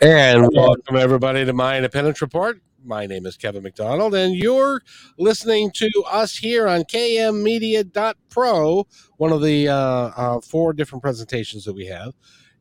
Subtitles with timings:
[0.00, 2.60] And welcome everybody to my Independence Report.
[2.84, 4.80] My name is Kevin McDonald, and you're
[5.18, 7.26] listening to us here on kmmedia.pro,
[9.16, 12.12] one of the uh, uh, four different presentations that we have.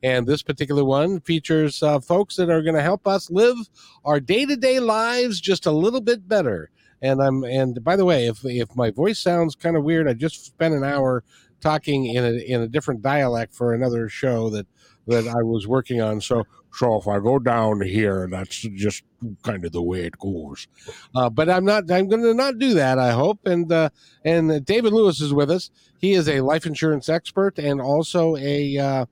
[0.02, 3.58] And this particular one features uh, folks that are going to help us live
[4.04, 6.72] our day-to-day lives just a little bit better.
[7.04, 10.14] And I'm and by the way, if if my voice sounds kind of weird, I
[10.14, 11.24] just spent an hour
[11.62, 14.66] talking in a in a different dialect for another show that
[15.08, 16.22] that I was working on.
[16.22, 16.44] So,
[16.78, 19.04] so if I go down here, that's just
[19.42, 20.68] kind of the way it goes.
[21.16, 21.90] Uh, but I'm not.
[21.90, 23.00] I'm going to not do that.
[23.00, 23.48] I hope.
[23.48, 23.90] And uh,
[24.24, 25.72] and David Lewis is with us.
[26.00, 29.06] He is a life insurance expert and also a uh,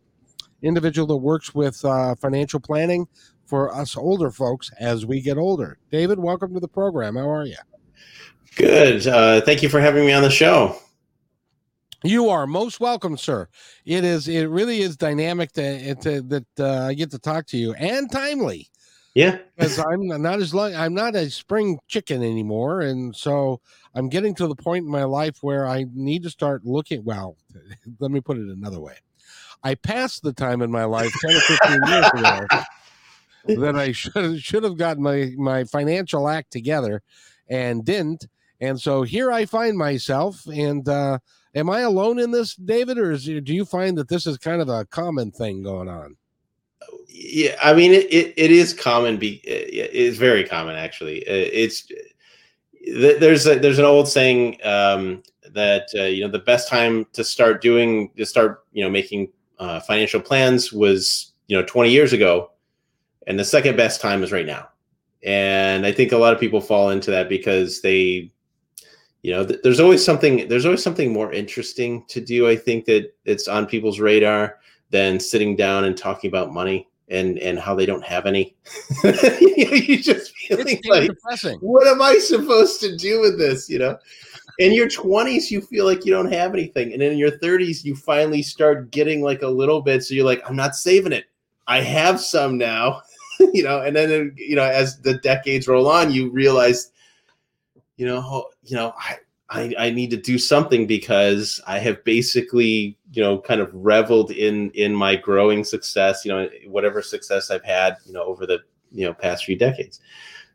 [0.62, 3.08] individual that works with uh, financial planning
[3.48, 5.80] for us older folks as we get older.
[5.92, 7.16] David, welcome to the program.
[7.16, 7.58] How are you?
[8.58, 9.08] Good.
[9.08, 10.78] Uh, thank you for having me on the show.
[12.06, 13.48] You are most welcome, sir.
[13.84, 14.28] It is.
[14.28, 18.12] It really is dynamic to, to that uh, I get to talk to you and
[18.12, 18.70] timely.
[19.16, 20.76] Yeah, because I'm not as long.
[20.76, 23.60] I'm not a spring chicken anymore, and so
[23.96, 27.04] I'm getting to the point in my life where I need to start looking.
[27.04, 27.38] Well,
[28.00, 28.98] let me put it another way.
[29.64, 32.46] I passed the time in my life ten or fifteen years ago
[33.62, 37.02] that I should should have gotten my my financial act together,
[37.50, 38.28] and didn't.
[38.62, 41.20] And so here I find myself, and uh,
[41.56, 44.62] Am I alone in this, David, or is, do you find that this is kind
[44.62, 46.18] of a common thing going on?
[47.08, 49.18] Yeah, I mean, it, it, it is common.
[49.18, 51.20] Be it's very common actually.
[51.20, 51.88] It's
[52.94, 57.24] there's a, there's an old saying um, that uh, you know the best time to
[57.24, 59.30] start doing to start you know making
[59.60, 62.52] uh, financial plans was you know 20 years ago,
[63.28, 64.68] and the second best time is right now.
[65.24, 68.32] And I think a lot of people fall into that because they
[69.26, 72.86] you know th- there's always something there's always something more interesting to do i think
[72.86, 74.60] that it's on people's radar
[74.92, 78.56] than sitting down and talking about money and and how they don't have any.
[79.06, 81.58] You just feeling like depressing.
[81.60, 83.98] what am i supposed to do with this you know?
[84.60, 87.96] In your 20s you feel like you don't have anything and in your 30s you
[87.96, 91.26] finally start getting like a little bit so you're like i'm not saving it.
[91.66, 93.02] I have some now.
[93.54, 96.92] You know and then you know as the decades roll on you realize
[97.98, 99.18] you know, you know, I,
[99.50, 104.32] I, I need to do something because I have basically, you know, kind of reveled
[104.32, 108.60] in in my growing success, you know, whatever success I've had, you know, over the
[108.92, 110.00] you know past few decades.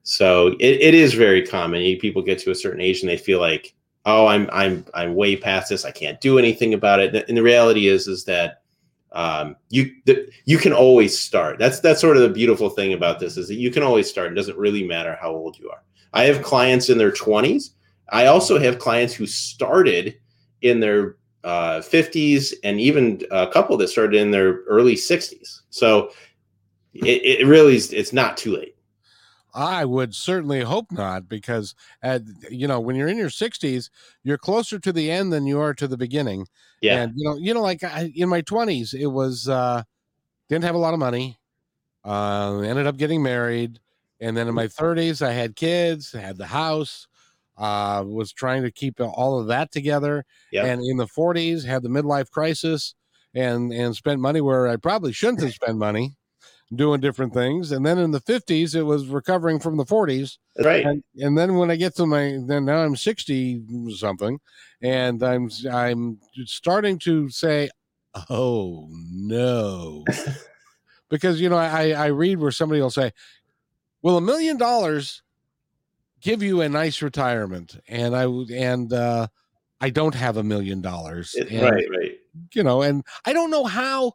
[0.03, 1.81] So it, it is very common.
[1.99, 3.75] People get to a certain age and they feel like,
[4.07, 5.85] oh, I'm I'm I'm way past this.
[5.85, 7.29] I can't do anything about it.
[7.29, 8.63] And the reality is is that
[9.13, 11.59] um, you the, you can always start.
[11.59, 14.33] That's that's sort of the beautiful thing about this is that you can always start.
[14.33, 15.83] It doesn't really matter how old you are.
[16.13, 17.71] I have clients in their 20s.
[18.11, 20.17] I also have clients who started
[20.63, 25.61] in their uh, 50s and even a couple that started in their early 60s.
[25.71, 26.11] So
[26.93, 28.77] it, it really is, it's not too late.
[29.55, 33.91] I would certainly hope not, because at, you know when you're in your 60s,
[34.23, 36.47] you're closer to the end than you are to the beginning.
[36.81, 39.83] Yeah, and you know, you know, like I, in my 20s, it was uh,
[40.49, 41.41] didn't have a lot of money,
[42.05, 43.81] uh, ended up getting married,
[44.21, 47.09] and then in my 30s, I had kids, had the house,
[47.61, 50.25] uh, was trying to keep all of that together.
[50.51, 50.65] Yep.
[50.65, 52.95] And in the 40s, had the midlife crisis
[53.35, 56.17] and and spent money where I probably shouldn't have spent money
[56.75, 57.71] doing different things.
[57.71, 60.39] And then in the 50s, it was recovering from the 40s.
[60.59, 60.85] Right.
[60.87, 63.63] And, and then when I get to my then now I'm 60
[63.97, 64.41] something,
[64.83, 67.69] and I'm I'm starting to say,
[68.31, 70.05] oh no.
[71.11, 73.13] because you know I, I read where somebody will say
[74.03, 75.23] well, a million dollars
[76.21, 77.79] give you a nice retirement?
[77.89, 79.29] And I would and uh,
[79.81, 81.35] I don't have a million dollars.
[81.51, 82.19] Right, right.
[82.55, 84.13] You know, and I don't know how.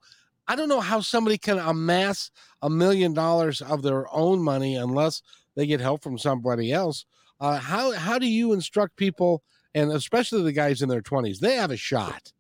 [0.48, 2.30] I don't know how somebody can amass
[2.62, 5.24] a million dollars of their own money unless
[5.56, 7.06] they get help from somebody else.
[7.40, 9.44] Uh, how how do you instruct people,
[9.74, 11.40] and especially the guys in their twenties?
[11.40, 12.32] They have a shot.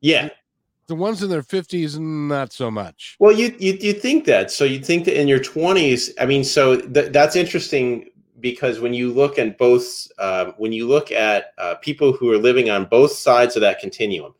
[0.00, 0.28] Yeah,
[0.86, 4.64] the ones in their 50s not so much well you you, you think that so
[4.64, 8.08] you think that in your 20s i mean so th- that's interesting
[8.40, 12.38] because when you look at both uh, when you look at uh, people who are
[12.38, 14.34] living on both sides of that continuum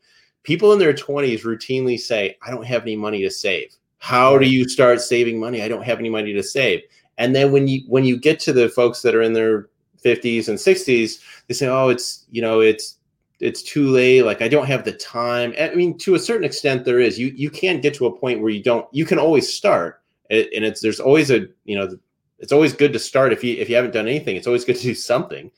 [0.47, 3.75] people in their 20s routinely say, I don't have any money to save.
[3.97, 5.61] How do you start saving money?
[5.61, 6.83] I don't have any money to save.
[7.17, 9.67] And then when you when you get to the folks that are in their
[10.05, 12.99] 50s and 60s, they say, "Oh, it's you know, it's
[13.39, 14.21] it's too late.
[14.21, 17.17] Like I don't have the time." I mean, to a certain extent, there is.
[17.17, 18.87] You you can't get to a point where you don't.
[18.91, 21.97] You can always start, and it's there's always a you know,
[22.39, 24.35] it's always good to start if you if you haven't done anything.
[24.35, 25.51] It's always good to do something.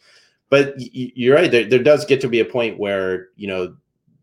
[0.49, 1.51] But you're right.
[1.51, 3.75] There, there does get to be a point where you know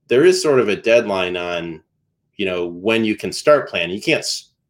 [0.09, 1.83] there is sort of a deadline on
[2.37, 3.95] you know when you can start planning.
[3.95, 4.25] You can't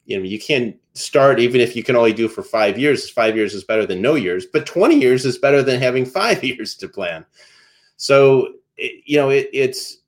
[0.06, 3.36] you know you can't start even if you can only do for five years five
[3.36, 6.74] years is better than no years but 20 years is better than having five years
[6.74, 7.26] to plan
[7.98, 9.98] so it, you know it, it's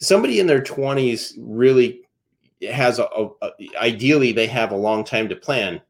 [0.00, 2.00] somebody in their 20s really
[2.70, 5.80] has a, a, ideally they have a long time to plan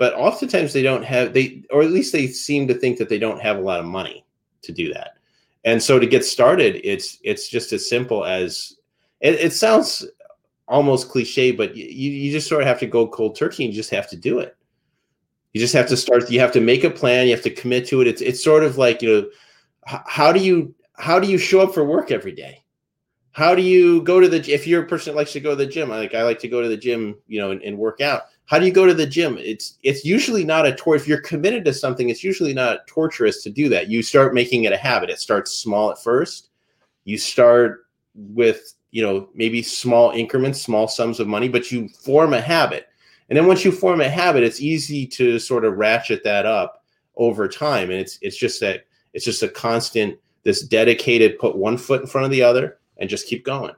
[0.00, 3.20] but oftentimes they don't have they or at least they seem to think that they
[3.20, 4.24] don't have a lot of money
[4.62, 5.12] to do that
[5.64, 8.74] and so to get started it's it's just as simple as
[9.20, 10.04] it, it sounds
[10.70, 13.90] almost cliche, but you, you just sort of have to go cold turkey and just
[13.90, 14.56] have to do it.
[15.52, 16.30] You just have to start.
[16.30, 17.26] You have to make a plan.
[17.26, 18.06] You have to commit to it.
[18.06, 19.30] It's it's sort of like you know,
[19.84, 22.64] how do you how do you show up for work every day?
[23.32, 25.56] How do you go to the if you're a person that likes to go to
[25.56, 25.88] the gym?
[25.88, 28.22] Like I like to go to the gym, you know, and, and work out.
[28.50, 29.38] How do you go to the gym?
[29.38, 30.96] It's it's usually not a tour.
[30.96, 33.86] If you're committed to something, it's usually not torturous to do that.
[33.86, 35.08] You start making it a habit.
[35.08, 36.48] It starts small at first.
[37.04, 37.86] You start
[38.16, 42.88] with you know maybe small increments small sums of money but you form a habit
[43.28, 46.82] and then once you form a habit it's easy to sort of ratchet that up
[47.16, 51.78] over time and it's it's just that it's just a constant this dedicated put one
[51.78, 53.74] foot in front of the other and just keep going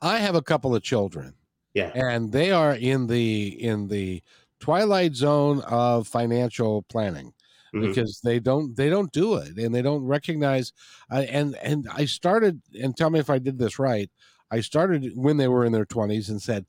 [0.00, 1.34] i have a couple of children
[1.74, 1.90] yeah.
[1.94, 4.22] And they are in the in the
[4.60, 7.34] twilight zone of financial planning
[7.74, 7.86] mm-hmm.
[7.86, 10.72] because they don't they don't do it and they don't recognize
[11.10, 14.10] uh, and and I started and tell me if I did this right
[14.50, 16.64] I started when they were in their 20s and said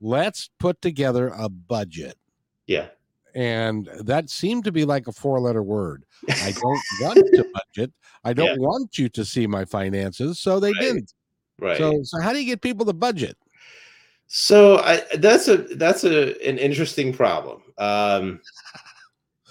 [0.00, 2.18] let's put together a budget.
[2.66, 2.88] Yeah.
[3.34, 6.04] And that seemed to be like a four letter word.
[6.28, 7.92] I don't want to budget.
[8.24, 8.66] I don't yeah.
[8.66, 10.38] want you to see my finances.
[10.38, 10.80] So they right.
[10.80, 11.14] didn't.
[11.58, 11.78] Right.
[11.78, 13.36] so so how do you get people to budget
[14.34, 17.60] so I, that's a that's a an interesting problem.
[17.76, 18.40] Um,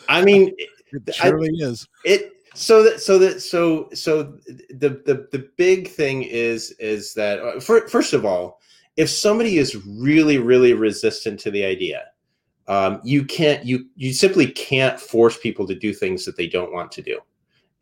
[0.09, 1.87] I mean, it surely I, is.
[2.03, 4.39] It so that so that so so
[4.71, 8.59] the the the big thing is is that uh, for, first of all,
[8.97, 12.05] if somebody is really really resistant to the idea,
[12.67, 16.73] um, you can't you you simply can't force people to do things that they don't
[16.73, 17.19] want to do.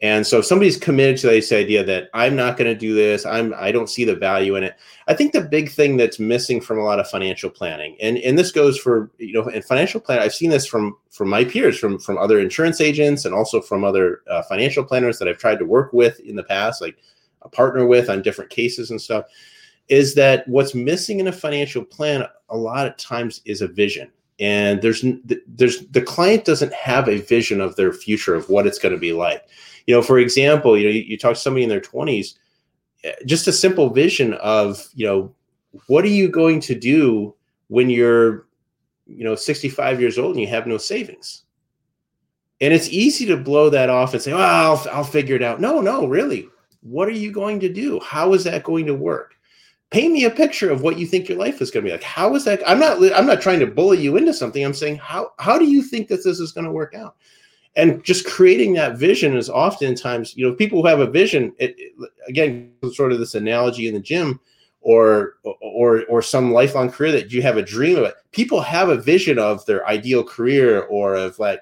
[0.01, 3.25] And so if somebody's committed to this idea that I'm not going to do this,
[3.25, 4.75] I'm I don't see the value in it.
[5.07, 8.39] I think the big thing that's missing from a lot of financial planning, and and
[8.39, 11.77] this goes for you know in financial planning, I've seen this from from my peers,
[11.77, 15.59] from from other insurance agents, and also from other uh, financial planners that I've tried
[15.59, 16.97] to work with in the past, like
[17.41, 19.25] a partner with on different cases and stuff.
[19.89, 24.09] Is that what's missing in a financial plan a lot of times is a vision
[24.39, 25.03] and there's
[25.47, 28.99] there's the client doesn't have a vision of their future of what it's going to
[28.99, 29.45] be like
[29.89, 32.35] you know, for example, you know, you, you talk to somebody in their 20s,
[33.03, 35.33] eh, just a simple vision of, you know,
[35.87, 37.33] what are you going to do
[37.69, 38.45] when you're,
[39.07, 41.41] you know, 65 years old and you have no savings?
[42.61, 45.59] And it's easy to blow that off and say, well, I'll, I'll figure it out.
[45.59, 46.47] No, no, really.
[46.81, 47.99] What are you going to do?
[48.01, 49.33] How is that going to work?
[49.89, 52.03] Paint me a picture of what you think your life is going to be like.
[52.03, 52.61] How is that?
[52.69, 54.63] I'm not, I'm not trying to bully you into something.
[54.63, 57.15] I'm saying, how, how do you think that this is going to work out?
[57.75, 61.75] And just creating that vision is oftentimes you know people who have a vision it,
[61.77, 61.93] it,
[62.27, 64.39] again sort of this analogy in the gym
[64.81, 68.15] or or or some lifelong career that you have a dream of it.
[68.31, 71.61] People have a vision of their ideal career or of like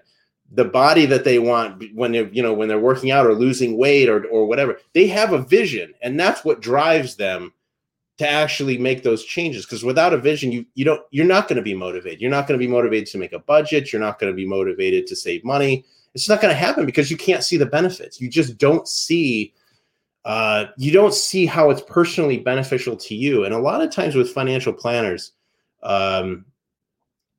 [0.51, 3.77] the body that they want when they're you know when they're working out or losing
[3.77, 4.79] weight or or whatever.
[4.93, 7.53] They have a vision and that's what drives them
[8.17, 11.57] to actually make those changes because without a vision you you don't you're not going
[11.57, 14.19] to be motivated you're not going to be motivated to make a budget you're not
[14.19, 15.85] going to be motivated to save money
[16.17, 18.19] it's not going to happen because you can't see the benefits.
[18.19, 19.53] You just don't see
[20.25, 23.45] uh, you don't see how it's personally beneficial to you.
[23.45, 25.33] And a lot of times with financial planners,
[25.83, 26.43] um,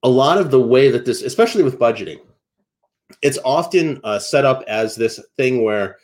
[0.04, 2.18] a lot of the way that this, especially with budgeting,
[3.20, 5.96] it's often uh, set up as this thing where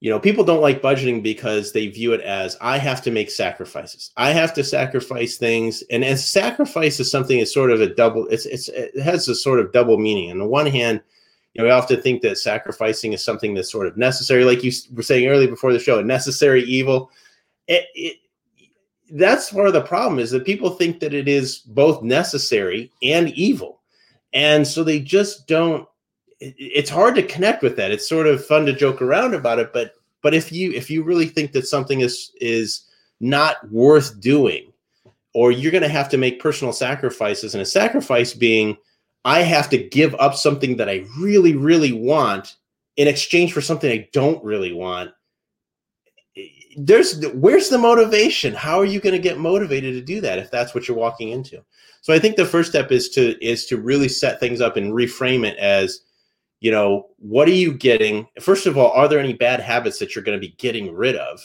[0.00, 3.30] you know people don't like budgeting because they view it as i have to make
[3.30, 7.94] sacrifices i have to sacrifice things and as sacrifice is something is sort of a
[7.94, 11.00] double it's, it's it has a sort of double meaning on the one hand
[11.54, 14.72] you know, we often think that sacrificing is something that's sort of necessary, like you
[14.92, 17.10] were saying earlier before the show, a necessary evil.
[17.66, 18.16] It, it,
[19.12, 23.30] that's part of the problem is that people think that it is both necessary and
[23.30, 23.80] evil,
[24.32, 25.88] and so they just don't.
[26.40, 27.90] It, it's hard to connect with that.
[27.90, 31.02] It's sort of fun to joke around about it, but but if you if you
[31.02, 32.82] really think that something is is
[33.20, 34.72] not worth doing
[35.34, 38.76] or you're going to have to make personal sacrifices and a sacrifice being
[39.24, 42.56] i have to give up something that i really really want
[42.96, 45.10] in exchange for something i don't really want
[46.76, 50.50] there's where's the motivation how are you going to get motivated to do that if
[50.50, 51.62] that's what you're walking into
[52.00, 54.92] so i think the first step is to is to really set things up and
[54.92, 56.02] reframe it as
[56.60, 58.26] you know what are you getting?
[58.40, 61.16] First of all are there any bad habits that you're going to be getting rid
[61.16, 61.40] of?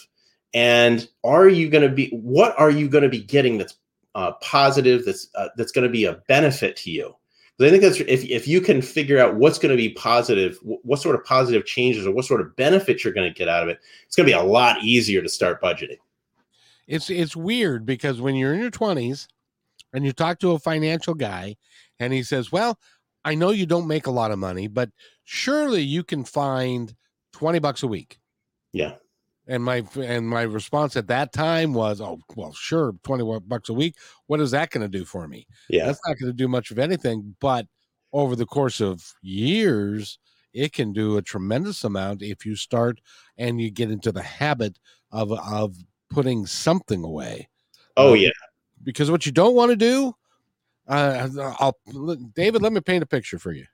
[0.54, 3.76] And are you going to be what are you going to be getting that's
[4.14, 7.16] uh, positive that's uh, that's going to be a benefit to you?
[7.58, 10.58] Because I think that's if, if you can figure out what's going to be positive,
[10.62, 13.64] what sort of positive changes or what sort of benefits you're going to get out
[13.64, 15.98] of it, it's going to be a lot easier to start budgeting.
[16.88, 19.28] It's it's weird because when you're in your 20s
[19.94, 21.56] and you talk to a financial guy
[22.00, 22.78] and he says, "Well,
[23.26, 24.90] I know you don't make a lot of money, but
[25.26, 26.96] surely you can find
[27.34, 28.20] 20 bucks a week."
[28.72, 28.94] Yeah.
[29.48, 33.74] And my and my response at that time was, "Oh, well, sure, twenty bucks a
[33.74, 33.96] week.
[34.26, 35.46] What is that going to do for me?
[35.70, 37.36] Yeah, that's not going to do much of anything.
[37.40, 37.68] But
[38.12, 40.18] over the course of years,
[40.52, 43.00] it can do a tremendous amount if you start
[43.38, 44.80] and you get into the habit
[45.12, 45.76] of of
[46.10, 47.48] putting something away.
[47.98, 48.30] Oh um, yeah,
[48.84, 50.16] because what you don't want to do,
[50.88, 51.28] uh,
[51.60, 51.78] I'll
[52.36, 53.66] David, let me paint a picture for you.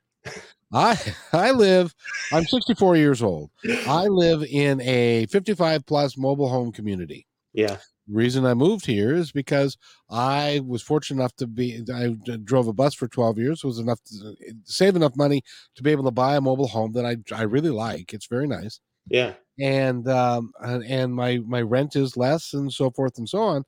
[0.72, 0.98] I
[1.32, 1.94] I live.
[2.32, 3.50] I'm 64 years old.
[3.86, 7.26] I live in a 55 plus mobile home community.
[7.52, 7.76] Yeah.
[8.08, 9.76] Reason I moved here is because
[10.10, 11.84] I was fortunate enough to be.
[11.94, 13.64] I drove a bus for 12 years.
[13.64, 15.42] Was enough to save enough money
[15.76, 18.12] to be able to buy a mobile home that I I really like.
[18.12, 18.80] It's very nice.
[19.08, 19.34] Yeah.
[19.60, 23.64] And um and, and my my rent is less and so forth and so on.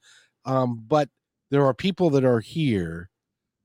[0.46, 1.08] Um, but
[1.50, 3.10] there are people that are here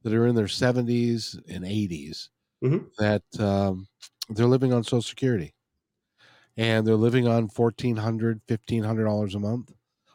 [0.03, 2.29] that are in their 70s and 80s
[2.63, 2.85] mm-hmm.
[2.97, 3.87] that um,
[4.29, 5.53] they're living on Social Security,
[6.57, 9.71] and they're living on fourteen hundred, fifteen hundred dollars a month.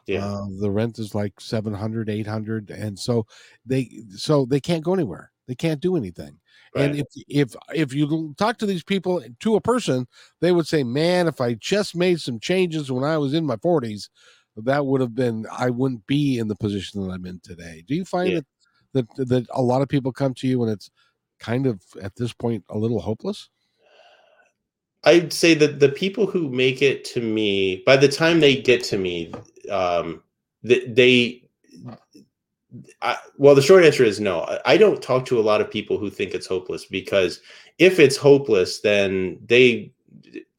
[0.07, 3.25] Yeah, uh, the rent is like 700 800 and so
[3.65, 6.37] they so they can't go anywhere they can't do anything
[6.75, 6.85] right.
[6.85, 10.05] and if if if you talk to these people to a person
[10.41, 13.55] they would say man if i just made some changes when i was in my
[13.55, 14.09] 40s
[14.57, 17.95] that would have been i wouldn't be in the position that i'm in today do
[17.95, 18.35] you find yeah.
[18.35, 18.45] that
[18.95, 20.89] that that a lot of people come to you and it's
[21.39, 23.49] kind of at this point a little hopeless?
[25.03, 28.83] I'd say that the people who make it to me, by the time they get
[28.85, 29.31] to me,
[29.69, 30.23] um,
[30.63, 31.43] they, they
[33.01, 34.59] I, well, the short answer is no.
[34.65, 37.41] I don't talk to a lot of people who think it's hopeless because
[37.77, 39.91] if it's hopeless, then they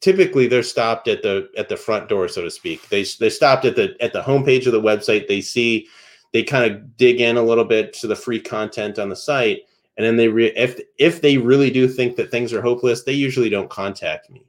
[0.00, 2.88] typically they're stopped at the at the front door, so to speak.
[2.88, 5.28] They they stopped at the at the homepage of the website.
[5.28, 5.88] They see
[6.36, 9.62] they kind of dig in a little bit to the free content on the site,
[9.96, 13.14] and then they re- if if they really do think that things are hopeless they
[13.14, 14.44] usually don't contact me.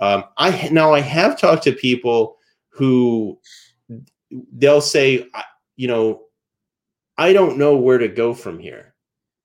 [0.00, 2.36] Um, i now i have talked to people
[2.68, 3.38] who
[4.52, 5.26] they'll say
[5.76, 6.24] you know
[7.16, 8.94] i don't know where to go from here.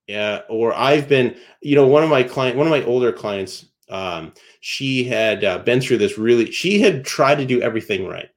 [0.07, 3.67] Yeah or i've been you know one of my client one of my older clients
[3.89, 8.29] um, she had uh, been through this really she had tried to do everything right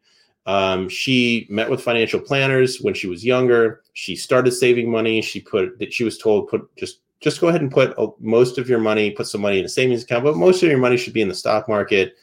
[0.47, 3.83] um, she met with financial planners when she was younger.
[3.93, 5.23] She started saving money.
[5.23, 8.69] She put that she was told put just just go ahead and put most of
[8.69, 11.13] your money, put some money in a savings account, but most of your money should
[11.13, 12.17] be in the stock market,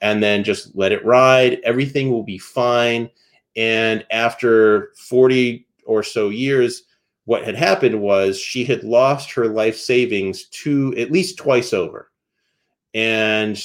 [0.00, 1.58] and then just let it ride.
[1.64, 3.10] Everything will be fine.
[3.56, 6.84] And after forty or so years,
[7.24, 12.12] what had happened was she had lost her life savings to at least twice over,
[12.94, 13.60] and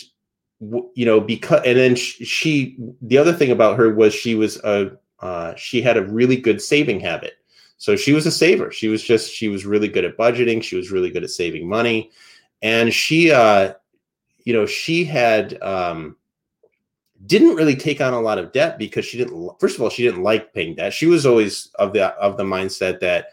[0.60, 4.92] you know because and then she, the other thing about her was she was a
[5.22, 7.34] uh, she had a really good saving habit.
[7.78, 8.72] So she was a saver.
[8.72, 10.62] She was just she was really good at budgeting.
[10.62, 12.12] She was really good at saving money.
[12.62, 13.74] And she uh
[14.44, 16.18] you know she had um
[17.26, 20.04] didn't really take on a lot of debt because she didn't first of all she
[20.04, 20.94] didn't like paying debt.
[20.94, 23.28] She was always of the of the mindset that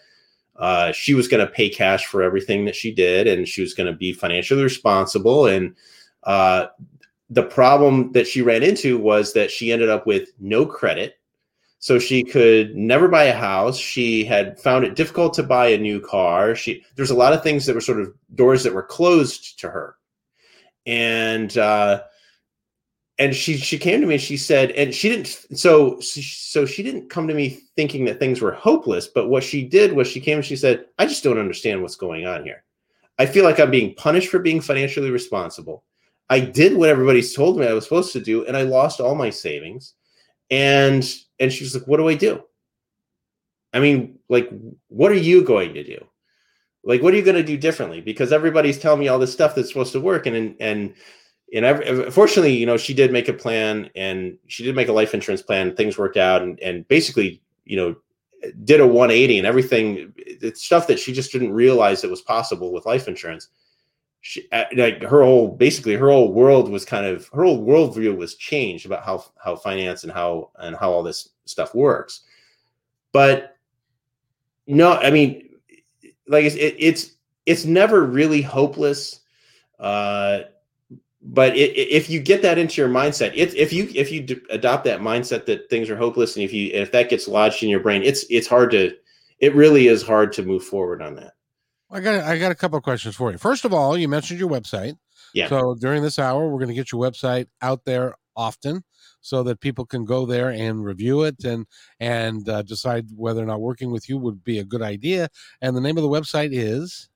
[0.56, 3.74] uh, she was going to pay cash for everything that she did and she was
[3.74, 5.46] going to be financially responsible.
[5.46, 5.74] And
[6.22, 6.68] uh,
[7.30, 11.14] the problem that she ran into was that she ended up with no credit.
[11.78, 13.78] So she could never buy a house.
[13.78, 16.54] She had found it difficult to buy a new car.
[16.54, 19.70] She there's a lot of things that were sort of doors that were closed to
[19.70, 19.96] her.
[20.86, 22.02] And uh
[23.18, 26.82] and she she came to me and she said and she didn't so so she
[26.82, 30.20] didn't come to me thinking that things were hopeless but what she did was she
[30.20, 32.62] came and she said i just don't understand what's going on here
[33.18, 35.84] i feel like i'm being punished for being financially responsible
[36.28, 39.14] I did what everybody's told me I was supposed to do, and I lost all
[39.14, 39.94] my savings.
[40.50, 41.08] And
[41.40, 42.42] and she was like, "What do I do?"
[43.72, 44.48] I mean, like,
[44.88, 46.04] what are you going to do?
[46.84, 48.00] Like, what are you going to do differently?
[48.00, 50.94] Because everybody's telling me all this stuff that's supposed to work, and and
[51.52, 54.92] and every, fortunately, you know, she did make a plan and she did make a
[54.92, 55.76] life insurance plan.
[55.76, 57.94] Things worked out and, and basically, you know,
[58.64, 60.12] did a 180 and everything.
[60.16, 63.48] It's stuff that she just didn't realize it was possible with life insurance.
[64.28, 68.16] She, uh, like her whole, basically her whole world was kind of, her whole worldview
[68.16, 72.22] was changed about how, how finance and how, and how all this stuff works.
[73.12, 73.56] But
[74.66, 75.50] no, I mean,
[76.26, 77.12] like it's, it, it's,
[77.46, 79.20] it's never really hopeless.
[79.78, 80.40] Uh,
[81.22, 84.40] but it, if you get that into your mindset, if, if you if you d-
[84.50, 87.68] adopt that mindset that things are hopeless, and if you if that gets lodged in
[87.68, 88.92] your brain, it's it's hard to,
[89.38, 91.34] it really is hard to move forward on that.
[91.96, 93.38] I got I got a couple of questions for you.
[93.38, 94.98] First of all, you mentioned your website.
[95.32, 95.48] Yeah.
[95.48, 98.84] So during this hour, we're going to get your website out there often,
[99.22, 101.66] so that people can go there and review it and
[101.98, 105.28] and uh, decide whether or not working with you would be a good idea.
[105.62, 107.08] And the name of the website is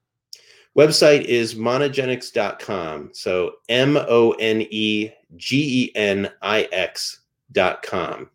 [0.77, 3.11] Website is monegenix.com.
[3.13, 8.31] So M O N E G E N I X.com.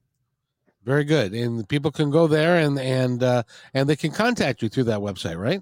[0.84, 1.34] Very good.
[1.34, 5.00] And people can go there and and uh, and they can contact you through that
[5.00, 5.62] website, right?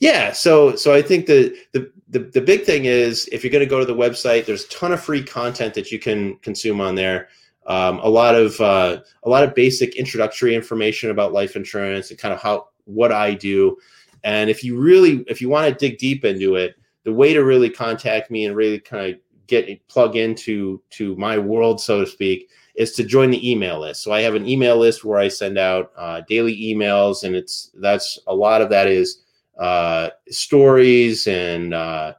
[0.00, 0.32] Yeah.
[0.32, 3.70] So so I think the the the, the big thing is if you're going to
[3.70, 6.94] go to the website, there's a ton of free content that you can consume on
[6.94, 7.28] there.
[7.66, 12.18] Um, a lot of uh, a lot of basic introductory information about life insurance and
[12.18, 13.76] kind of how what I do.
[14.22, 17.44] And if you really, if you want to dig deep into it, the way to
[17.44, 22.06] really contact me and really kind of get plug into to my world, so to
[22.06, 24.02] speak, is to join the email list.
[24.02, 27.70] So I have an email list where I send out uh, daily emails, and it's
[27.74, 29.23] that's a lot of that is
[29.58, 32.14] uh, stories and uh,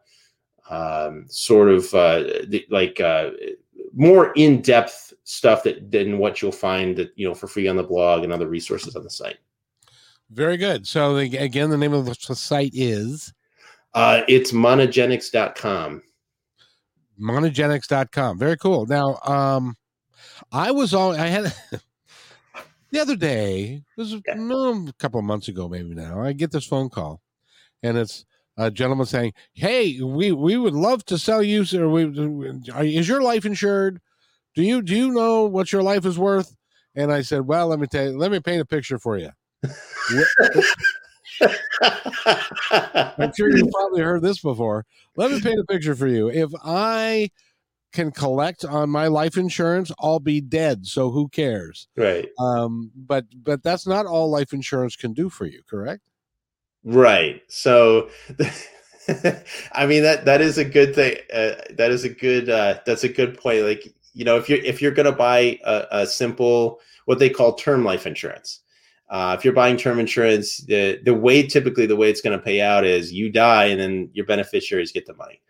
[0.70, 3.32] um, sort of uh, the, like uh,
[3.94, 7.76] more in depth stuff that than what you'll find that you know for free on
[7.76, 9.38] the blog and other resources on the site.
[10.32, 10.88] Very good.
[10.88, 13.32] So again, the name of the site is
[13.94, 16.02] Uh, it's monegenix.com.
[17.20, 18.38] monegenix.com.
[18.40, 18.86] Very cool.
[18.86, 19.76] Now, um,
[20.52, 21.54] I was all I had
[22.92, 24.34] the other day, this was Yeah.
[24.90, 26.22] a couple of months ago, maybe now.
[26.22, 27.22] I get this phone call,
[27.84, 28.26] and it's
[28.58, 31.66] a gentleman saying, "Hey, we we would love to sell you.
[31.74, 32.06] Or we
[32.74, 34.02] are, is your life insured?
[34.56, 36.56] Do you do you know what your life is worth?"
[36.96, 39.30] And I said, "Well, let me tell you, let me paint a picture for you."
[42.72, 44.86] I'm sure you've probably heard this before.
[45.16, 46.30] Let me paint a picture for you.
[46.30, 47.32] If I
[47.94, 50.86] can collect on my life insurance, I'll be dead.
[50.86, 51.88] So who cares?
[51.96, 52.28] right.
[52.40, 56.02] Um, but but that's not all life insurance can do for you, correct?
[56.86, 57.42] Right.
[57.48, 58.10] So,
[59.74, 61.18] I mean that that is a good thing.
[61.34, 62.50] Uh, that is a good.
[62.50, 63.64] Uh, that's a good point.
[63.64, 67.54] Like you know, if you're if you're gonna buy a, a simple what they call
[67.54, 68.62] term life insurance,
[69.10, 72.44] uh, if you're buying term insurance, the the way typically the way it's going to
[72.44, 75.42] pay out is you die and then your beneficiaries get the money.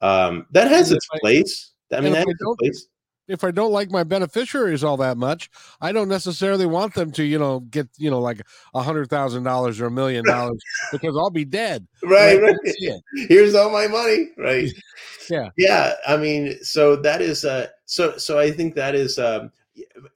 [0.00, 1.72] Um, that has And its I- place.
[1.92, 2.86] I mean, that has its place.
[3.28, 7.24] If I don't like my beneficiaries all that much, I don't necessarily want them to,
[7.24, 8.42] you know, get you know like
[8.74, 10.60] a hundred thousand dollars or a million dollars
[10.90, 11.86] because I'll be dead.
[12.02, 12.54] Right, right.
[12.54, 13.02] don't see it.
[13.28, 14.30] Here's all my money.
[14.36, 14.70] Right.
[15.30, 15.50] Yeah.
[15.58, 15.92] Yeah.
[16.06, 19.52] I mean, so that is uh so so I think that is um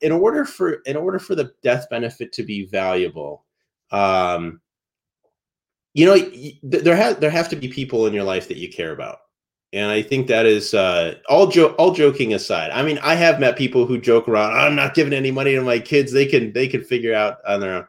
[0.00, 3.44] in order for in order for the death benefit to be valuable,
[3.90, 4.62] um
[5.94, 6.16] you know,
[6.62, 9.18] there have there have to be people in your life that you care about.
[9.72, 12.70] And I think that is uh, all jo- all joking aside.
[12.72, 14.52] I mean, I have met people who joke around.
[14.52, 16.12] I'm not giving any money to my kids.
[16.12, 17.86] They can they can figure out on their own.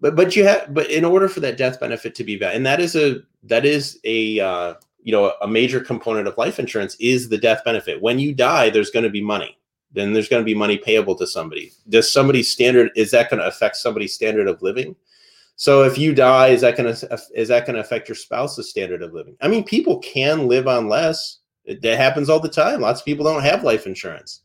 [0.00, 2.66] But but you have but in order for that death benefit to be valid, and
[2.66, 6.96] that is a that is a uh, you know a major component of life insurance
[7.00, 8.02] is the death benefit.
[8.02, 9.56] When you die, there's going to be money.
[9.92, 11.72] Then there's going to be money payable to somebody.
[11.88, 14.96] Does somebody's standard is that going to affect somebody's standard of living?
[15.60, 18.70] So if you die, is that going to is that going to affect your spouse's
[18.70, 19.36] standard of living?
[19.42, 21.40] I mean, people can live on less.
[21.66, 22.80] It, that happens all the time.
[22.80, 24.40] Lots of people don't have life insurance,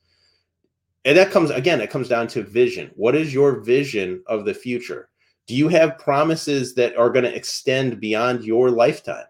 [1.05, 1.79] and that comes again.
[1.79, 2.91] It comes down to vision.
[2.95, 5.07] What is your vision of the future?
[5.47, 9.27] Do you have promises that are going to extend beyond your lifetime?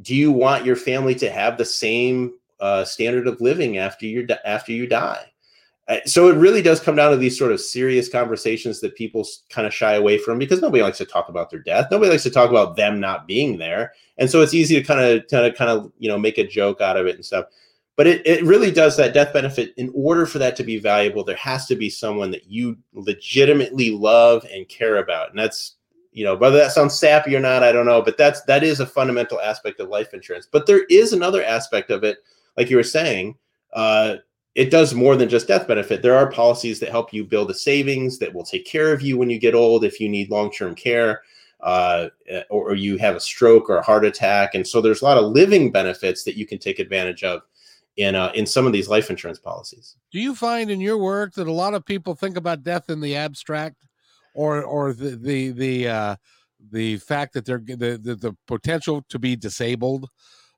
[0.00, 4.26] Do you want your family to have the same uh, standard of living after you
[4.46, 5.31] after you die?
[5.88, 9.26] Uh, so it really does come down to these sort of serious conversations that people
[9.50, 11.88] kind of shy away from because nobody likes to talk about their death.
[11.90, 15.00] Nobody likes to talk about them not being there, and so it's easy to kind
[15.00, 17.46] of kind of kind of you know make a joke out of it and stuff.
[17.96, 19.74] But it, it really does that death benefit.
[19.76, 23.90] In order for that to be valuable, there has to be someone that you legitimately
[23.90, 25.74] love and care about, and that's
[26.12, 28.02] you know whether that sounds sappy or not, I don't know.
[28.02, 30.46] But that's that is a fundamental aspect of life insurance.
[30.50, 32.18] But there is another aspect of it,
[32.56, 33.36] like you were saying.
[33.72, 34.16] Uh,
[34.54, 36.02] it does more than just death benefit.
[36.02, 39.16] There are policies that help you build a savings that will take care of you
[39.16, 41.22] when you get old if you need long term care,
[41.60, 42.08] uh,
[42.50, 44.54] or, or you have a stroke or a heart attack.
[44.54, 47.42] And so there's a lot of living benefits that you can take advantage of
[47.96, 49.96] in uh, in some of these life insurance policies.
[50.10, 53.00] Do you find in your work that a lot of people think about death in
[53.00, 53.86] the abstract,
[54.34, 56.16] or or the the the uh,
[56.70, 60.08] the fact that they're the, the the potential to be disabled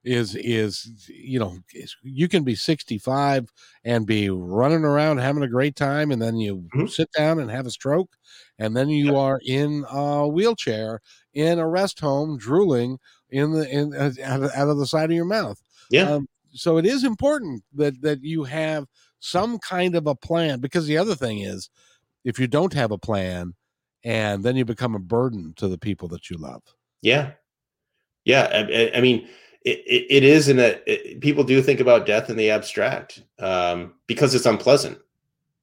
[0.04, 1.56] is is you know
[2.02, 3.50] you can be 65
[3.84, 6.86] and be running around having a great time and then you mm-hmm.
[6.86, 8.16] sit down and have a stroke
[8.58, 11.00] and then you are in a wheelchair
[11.32, 12.98] in a rest home drooling
[13.30, 14.12] in the in uh,
[14.54, 15.60] out of the side of your mouth.
[15.90, 16.10] Yeah.
[16.10, 18.86] Um, so it is important that that you have
[19.18, 21.70] some kind of a plan because the other thing is
[22.24, 23.54] if you don't have a plan
[24.04, 26.62] and then you become a burden to the people that you love.
[27.02, 27.32] Yeah.
[28.24, 29.28] Yeah i, I mean
[29.64, 34.34] it, it is in a people do think about death in the abstract um, because
[34.34, 34.98] it's unpleasant.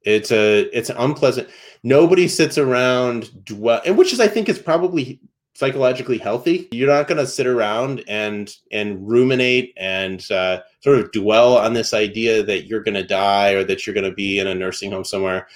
[0.03, 1.49] It's a it's unpleasant.
[1.83, 5.19] Nobody sits around dwell, and which is I think is probably
[5.53, 6.67] psychologically healthy.
[6.71, 11.73] You're not going to sit around and and ruminate and uh, sort of dwell on
[11.73, 14.55] this idea that you're going to die or that you're going to be in a
[14.55, 15.47] nursing home somewhere.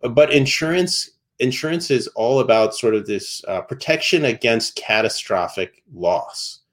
[0.00, 6.63] But insurance insurance is all about sort of this uh, protection against catastrophic loss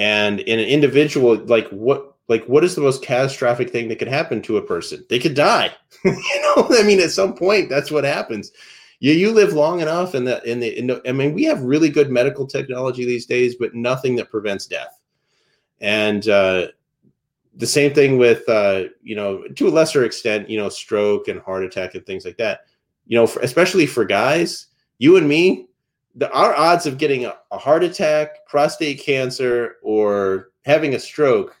[0.00, 4.08] and in an individual like what like what is the most catastrophic thing that could
[4.08, 5.04] happen to a person?
[5.10, 5.72] They could die.
[6.04, 8.50] You know i mean at some point that's what happens.
[8.98, 11.60] You you live long enough and that in the in the, i mean we have
[11.62, 14.98] really good medical technology these days but nothing that prevents death.
[15.82, 16.68] And uh
[17.56, 21.42] the same thing with uh you know to a lesser extent you know stroke and
[21.42, 22.60] heart attack and things like that.
[23.06, 25.66] You know for, especially for guys you and me
[26.20, 31.56] the our odds of getting a, a, heart attack, prostate cancer, or having a stroke.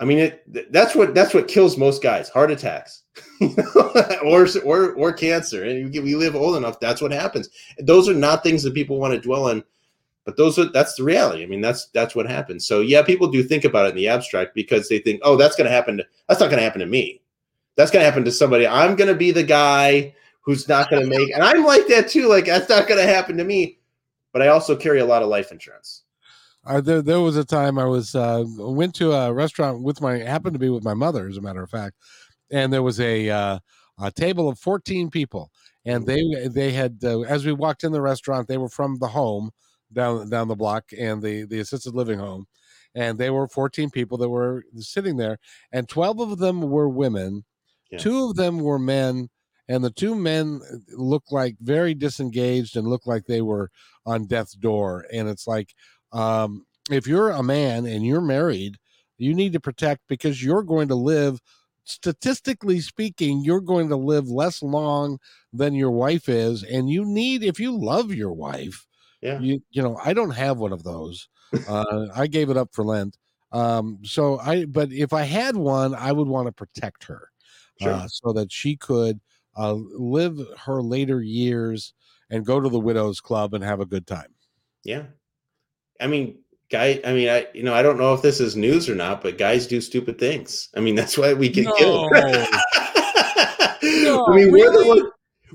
[0.00, 3.04] I mean, it, that's what that's what kills most guys: heart attacks,
[4.24, 5.64] or or or cancer.
[5.64, 6.80] And we live old enough.
[6.80, 7.48] That's what happens.
[7.78, 9.62] Those are not things that people want to dwell on,
[10.24, 11.44] but those are that's the reality.
[11.44, 12.66] I mean, that's that's what happens.
[12.66, 15.54] So yeah, people do think about it in the abstract because they think, oh, that's
[15.54, 15.98] going to happen.
[15.98, 17.22] To, that's not going to happen to me.
[17.76, 18.66] That's going to happen to somebody.
[18.66, 21.32] I'm going to be the guy who's not going to make.
[21.32, 22.26] And I'm like that too.
[22.26, 23.78] Like that's not going to happen to me
[24.32, 26.04] but I also carry a lot of life insurance.
[26.64, 30.18] Uh, there, there was a time I was uh, went to a restaurant with my
[30.18, 31.96] happened to be with my mother, as a matter of fact,
[32.50, 33.58] and there was a uh,
[34.00, 35.50] a table of fourteen people,
[35.84, 39.08] and they they had uh, as we walked in the restaurant, they were from the
[39.08, 39.50] home
[39.92, 42.46] down down the block and the the assisted living home,
[42.94, 45.38] and they were fourteen people that were sitting there,
[45.72, 47.44] and twelve of them were women,
[47.90, 47.98] yeah.
[47.98, 49.28] two of them were men,
[49.68, 53.70] and the two men looked like very disengaged and looked like they were
[54.04, 55.06] on death's door.
[55.12, 55.74] And it's like,
[56.12, 58.76] um, if you're a man and you're married,
[59.18, 61.40] you need to protect because you're going to live
[61.84, 65.18] statistically speaking, you're going to live less long
[65.52, 66.62] than your wife is.
[66.64, 68.86] And you need, if you love your wife,
[69.20, 69.38] yeah.
[69.38, 71.28] you, you know, I don't have one of those.
[71.68, 73.16] Uh, I gave it up for Lent.
[73.52, 77.28] Um, so I, but if I had one, I would want to protect her
[77.80, 77.92] sure.
[77.92, 79.20] uh, so that she could
[79.56, 81.94] uh, live her later years
[82.30, 84.34] and go to the widows club and have a good time.
[84.84, 85.04] Yeah.
[86.00, 86.38] I mean,
[86.70, 89.22] guy, I mean, I, you know, I don't know if this is news or not,
[89.22, 90.68] but guys do stupid things.
[90.74, 91.72] I mean, that's why we get no.
[91.76, 92.10] killed.
[92.12, 92.20] no,
[94.26, 94.52] I mean, really?
[94.52, 95.02] we're the ones,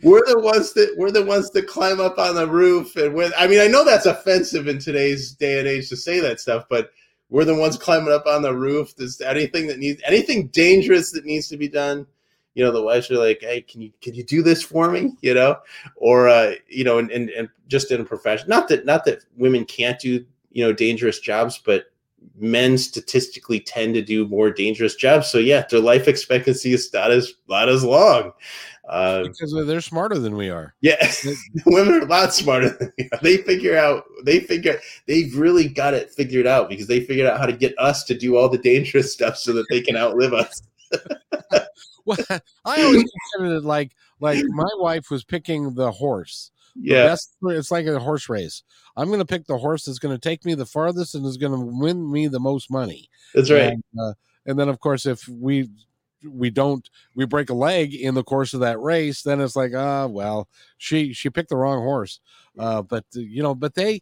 [0.04, 3.34] we're the ones that we're the ones that climb up on the roof and with
[3.38, 6.66] I mean, I know that's offensive in today's day and age to say that stuff,
[6.70, 6.92] but
[7.30, 8.96] we're the ones climbing up on the roof.
[8.96, 12.06] There's anything that needs anything dangerous that needs to be done
[12.58, 15.16] you know the wives are like hey can you can you do this for me
[15.22, 15.56] you know
[15.96, 19.20] or uh you know and and, and just in a profession not that not that
[19.38, 21.86] women can't do you know dangerous jobs but
[22.36, 27.12] men statistically tend to do more dangerous jobs so yeah their life expectancy is not
[27.12, 28.34] as not as long
[28.90, 30.74] uh, because they're smarter than we are.
[30.80, 30.96] Yeah,
[31.66, 33.20] women are a lot smarter than we are.
[33.22, 34.06] They figure out.
[34.24, 34.80] They figure.
[35.08, 38.18] They've really got it figured out because they figured out how to get us to
[38.18, 40.62] do all the dangerous stuff so that they can outlive us.
[42.08, 42.18] well,
[42.66, 46.52] I always considered it like like my wife was picking the horse.
[46.80, 48.64] Yeah, it's like a horse race.
[48.96, 51.38] I'm going to pick the horse that's going to take me the farthest and is
[51.38, 53.10] going to win me the most money.
[53.34, 53.74] That's right.
[53.74, 54.14] And, uh,
[54.46, 55.70] and then, of course, if we
[56.24, 59.72] we don't we break a leg in the course of that race, then it's like,
[59.76, 62.20] ah, uh, well, she she picked the wrong horse.
[62.58, 64.02] Uh, but you know, but they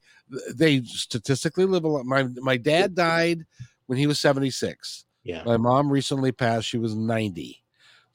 [0.53, 2.05] they statistically live a lot.
[2.05, 3.45] My my dad died
[3.87, 5.05] when he was 76.
[5.23, 5.43] Yeah.
[5.43, 6.67] My mom recently passed.
[6.67, 7.63] She was 90.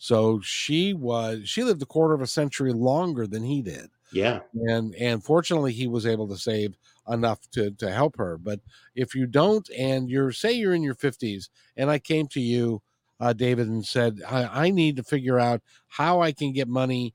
[0.02, 3.90] So she was she lived a quarter of a century longer than he did.
[4.12, 4.40] Yeah.
[4.54, 6.74] And and fortunately he was able to save
[7.06, 8.38] enough to to help her.
[8.38, 8.60] But
[8.94, 12.80] if you don't and you're say you're in your 50s and I came to you
[13.20, 17.12] uh, David and said I, I need to figure out how I can get money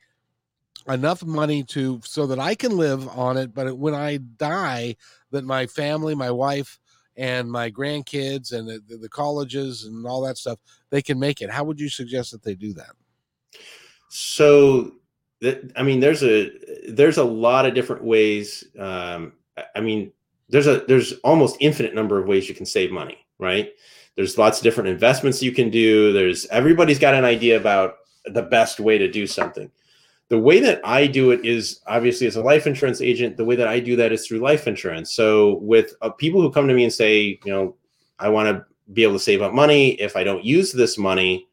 [0.87, 4.95] enough money to so that I can live on it but when I die
[5.31, 6.77] that my family, my wife
[7.17, 11.49] and my grandkids and the, the colleges and all that stuff, they can make it.
[11.49, 12.91] How would you suggest that they do that?
[14.09, 14.93] So,
[15.41, 16.51] that, I mean, there's a
[16.87, 18.63] there's a lot of different ways.
[18.79, 19.33] Um,
[19.75, 20.11] I mean,
[20.49, 23.71] there's a there's almost infinite number of ways you can save money, right?
[24.15, 26.13] There's lots of different investments you can do.
[26.13, 29.69] There's everybody's got an idea about the best way to do something.
[30.29, 33.37] The way that I do it is obviously as a life insurance agent.
[33.37, 35.13] The way that I do that is through life insurance.
[35.13, 37.75] So with uh, people who come to me and say, you know,
[38.17, 39.91] I want to be able to save up money.
[40.01, 41.47] If I don't use this money,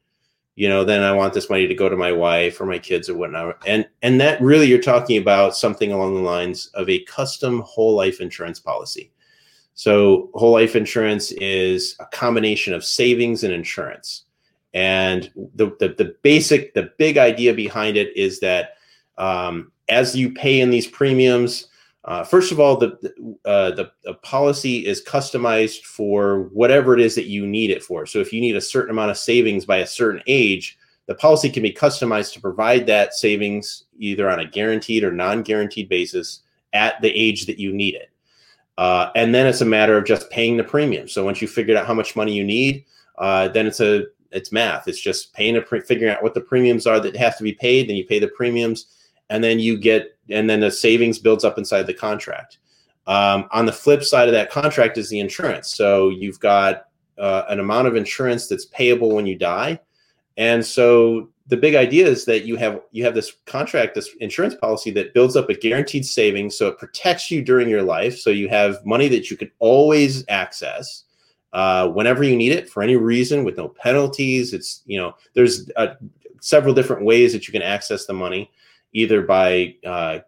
[0.54, 3.08] you know, then I want this money to go to my wife or my kids
[3.08, 3.56] or whatnot.
[3.66, 7.94] And and that really you're talking about something along the lines of a custom whole
[7.94, 9.12] life insurance policy.
[9.74, 14.24] So whole life insurance is a combination of savings and insurance.
[14.74, 18.76] And the, the, the basic, the big idea behind it is that
[19.18, 21.68] um, as you pay in these premiums,
[22.04, 22.88] uh, first of all, the
[23.44, 28.06] uh, the, the policy is customized for whatever it is that you need it for.
[28.06, 31.48] So if you need a certain amount of savings by a certain age, the policy
[31.48, 36.40] can be customized to provide that savings either on a guaranteed or non-guaranteed basis
[36.72, 38.10] at the age that you need it.
[38.78, 41.06] Uh, and then it's a matter of just paying the premium.
[41.06, 42.84] So once you figured out how much money you need,
[43.18, 44.88] uh, then it's a it's math.
[44.88, 47.52] It's just paying a pre- figuring out what the premiums are that have to be
[47.52, 47.88] paid.
[47.88, 48.86] Then you pay the premiums,
[49.30, 52.58] and then you get and then the savings builds up inside the contract.
[53.06, 55.74] Um, on the flip side of that contract is the insurance.
[55.74, 56.86] So you've got
[57.18, 59.80] uh, an amount of insurance that's payable when you die,
[60.36, 64.54] and so the big idea is that you have you have this contract, this insurance
[64.54, 68.18] policy that builds up a guaranteed savings, so it protects you during your life.
[68.18, 71.04] So you have money that you can always access
[71.52, 74.52] uh, whenever you need it for any reason with no penalties.
[74.52, 75.94] It's you know there's uh,
[76.40, 78.50] several different ways that you can access the money,
[78.92, 80.20] either by uh,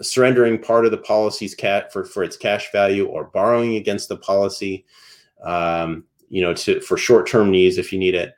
[0.00, 4.16] surrendering part of the policy's cat for for its cash value or borrowing against the
[4.16, 4.84] policy.
[5.42, 8.34] Um, you know, to for short term needs if you need it.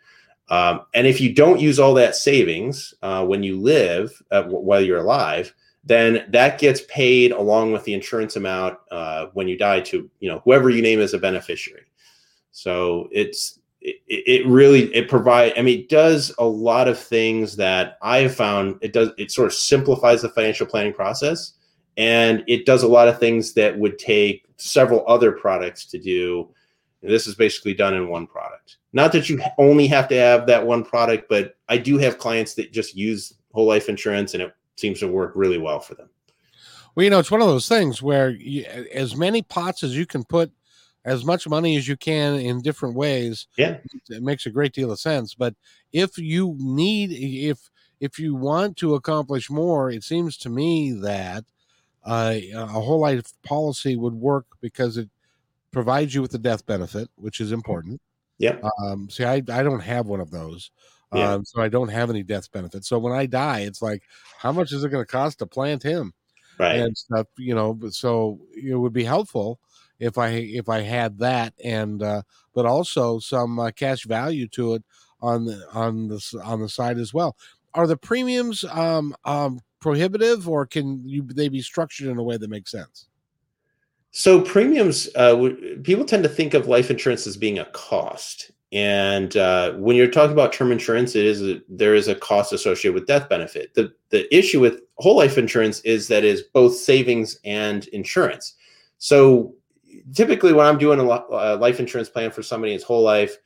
[0.49, 4.81] Um, and if you don't use all that savings uh, when you live uh, while
[4.81, 9.81] you're alive, then that gets paid along with the insurance amount uh, when you die
[9.81, 11.85] to you know whoever you name as a beneficiary.
[12.53, 17.57] So it's it, it really it provide I mean it does a lot of things
[17.57, 21.55] that I have found it does it sort of simplifies the financial planning process
[21.97, 26.49] and it does a lot of things that would take several other products to do.
[27.03, 28.79] And this is basically done in one product.
[28.93, 32.55] Not that you only have to have that one product, but I do have clients
[32.55, 36.09] that just use whole life insurance and it seems to work really well for them.
[36.95, 40.07] Well, you know, it's one of those things where you, as many pots as you
[40.07, 40.53] can put
[41.05, 43.47] as much money as you can in different ways.
[43.57, 43.79] Yeah.
[44.09, 45.35] It makes a great deal of sense.
[45.35, 45.55] But
[45.93, 51.45] if you need, if, if you want to accomplish more, it seems to me that
[52.05, 55.09] uh, a whole life policy would work because it
[55.71, 58.01] provides you with a death benefit, which is important.
[58.39, 58.59] Yeah.
[58.85, 60.71] Um, see, I, I don't have one of those.
[61.13, 61.33] Yeah.
[61.33, 62.89] Um, so I don't have any death benefits.
[62.89, 64.03] So when I die, it's like,
[64.39, 66.13] how much is it going to cost to plant him?
[66.59, 66.77] Right.
[66.77, 69.59] And stuff, you know, so it would be helpful
[70.03, 72.23] if I if I had that, and uh,
[72.55, 74.83] but also some uh, cash value to it
[75.21, 77.37] on the on the on the side as well.
[77.75, 82.37] Are the premiums um, um, prohibitive, or can you they be structured in a way
[82.37, 83.09] that makes sense?
[84.11, 85.37] So premiums, uh,
[85.85, 90.11] people tend to think of life insurance as being a cost, and uh, when you're
[90.11, 93.73] talking about term insurance, it is a, there is a cost associated with death benefit.
[93.75, 98.55] the The issue with whole life insurance is that is both savings and insurance.
[98.99, 99.55] So
[100.15, 103.37] typically when I'm doing a life insurance plan for somebody his whole life,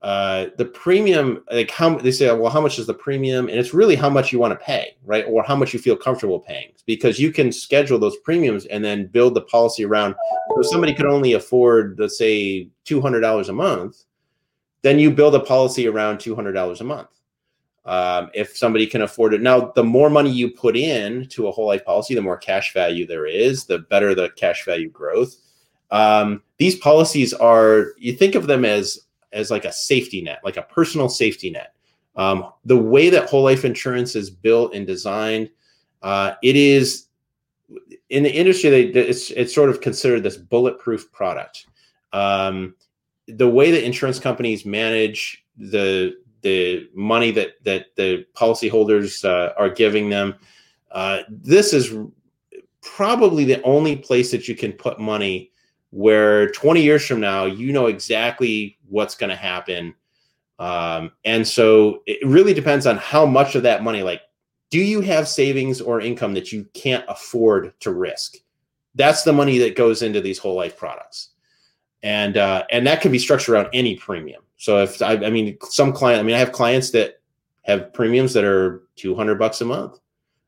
[0.00, 3.48] uh, the premium, like how they say, well, how much is the premium?
[3.48, 5.24] And it's really how much you want to pay, right?
[5.28, 9.08] Or how much you feel comfortable paying, because you can schedule those premiums and then
[9.08, 10.14] build the policy around.
[10.54, 14.04] So somebody could only afford, let's say, two hundred dollars a month,
[14.82, 17.08] then you build a policy around two hundred dollars a month.
[17.84, 21.50] Um, if somebody can afford it now, the more money you put in to a
[21.50, 25.34] whole life policy, the more cash value there is, the better the cash value growth
[25.90, 30.56] um, these policies are you think of them as as like a safety net, like
[30.56, 31.74] a personal safety net.
[32.16, 35.50] Um, the way that whole life insurance is built and designed,
[36.02, 37.06] uh, it is
[38.10, 38.70] in the industry.
[38.70, 41.66] They, it's it's sort of considered this bulletproof product.
[42.12, 42.74] Um,
[43.26, 49.70] the way that insurance companies manage the the money that that the policyholders uh, are
[49.70, 50.34] giving them,
[50.90, 51.94] uh, this is
[52.80, 55.52] probably the only place that you can put money
[55.90, 59.94] where 20 years from now you know exactly what's going to happen
[60.58, 64.22] um, and so it really depends on how much of that money like
[64.70, 68.36] do you have savings or income that you can't afford to risk
[68.94, 71.30] that's the money that goes into these whole life products
[72.02, 74.42] and uh, and that can be structured around any premium.
[74.56, 77.20] So if I, I mean some client, I mean I have clients that
[77.62, 79.98] have premiums that are two hundred bucks a month.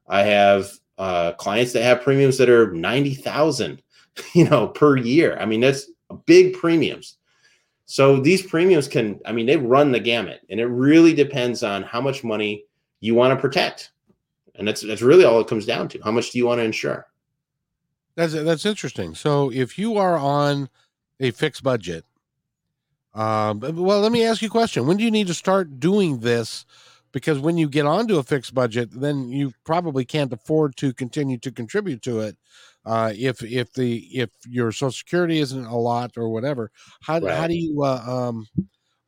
[0.09, 3.83] I have uh, clients that have premiums that are ninety thousand,
[4.35, 5.37] you know, per year.
[5.39, 5.91] I mean that's
[6.27, 7.17] big premiums.
[7.91, 11.83] So these premiums can, I mean, they run the gamut, and it really depends on
[11.83, 12.65] how much money
[13.01, 13.91] you want to protect,
[14.55, 16.01] and that's that's really all it comes down to.
[16.01, 17.09] How much do you want to insure?
[18.15, 19.17] That's that's interesting.
[19.17, 20.69] So if you are on
[21.19, 22.05] a fixed budget,
[23.13, 26.21] um, well, let me ask you a question: When do you need to start doing
[26.21, 26.65] this?
[27.11, 31.39] Because when you get onto a fixed budget, then you probably can't afford to continue
[31.39, 32.37] to contribute to it
[32.87, 36.71] uh, if if the if your social security isn't a lot or whatever
[37.03, 37.37] how, right.
[37.37, 38.47] how do you uh, um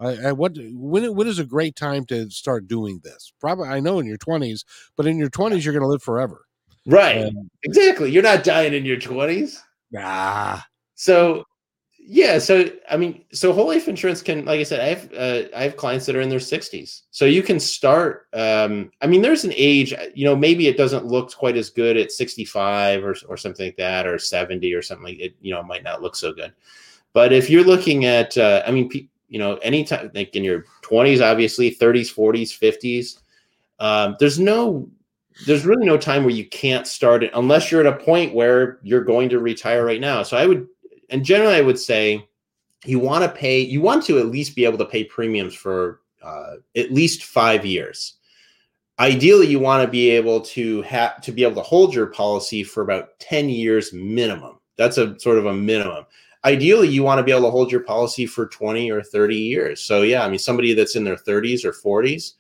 [0.01, 3.33] I, what when when is a great time to start doing this?
[3.41, 4.65] Probably i know in your 20s
[4.97, 6.45] but in your 20s you're going to live forever.
[6.85, 7.27] Right.
[7.27, 8.11] Um, exactly.
[8.11, 9.59] You're not dying in your 20s
[9.97, 11.45] ah so
[12.05, 15.49] yeah, so I mean, so whole life insurance can, like I said, I have uh,
[15.57, 18.27] I have clients that are in their 60s, so you can start.
[18.33, 21.97] Um, I mean, there's an age, you know, maybe it doesn't look quite as good
[21.97, 25.37] at 65 or or something like that, or 70 or something like it.
[25.41, 26.53] You know, it might not look so good,
[27.13, 28.91] but if you're looking at, uh, I mean,
[29.29, 33.21] you know, anytime like in your 20s, obviously 30s, 40s, 50s,
[33.79, 34.89] um, there's no
[35.47, 38.81] there's really no time where you can't start it unless you're at a point where
[38.83, 40.23] you're going to retire right now.
[40.25, 40.67] So I would
[41.13, 42.27] and generally, I would say
[42.85, 46.01] you want to pay, you want to at least be able to pay premiums for
[46.23, 48.15] uh, at least five years.
[48.99, 52.65] Ideally, you want to be able to have to be able to hold your policy
[52.65, 54.59] for about 10 years minimum.
[54.77, 56.07] That's a sort of a minimum.
[56.45, 59.81] Ideally, you want to be able to hold your policy for 20 or 30 years.
[59.81, 62.35] So, yeah, I mean, somebody that's in their 30s or 40s,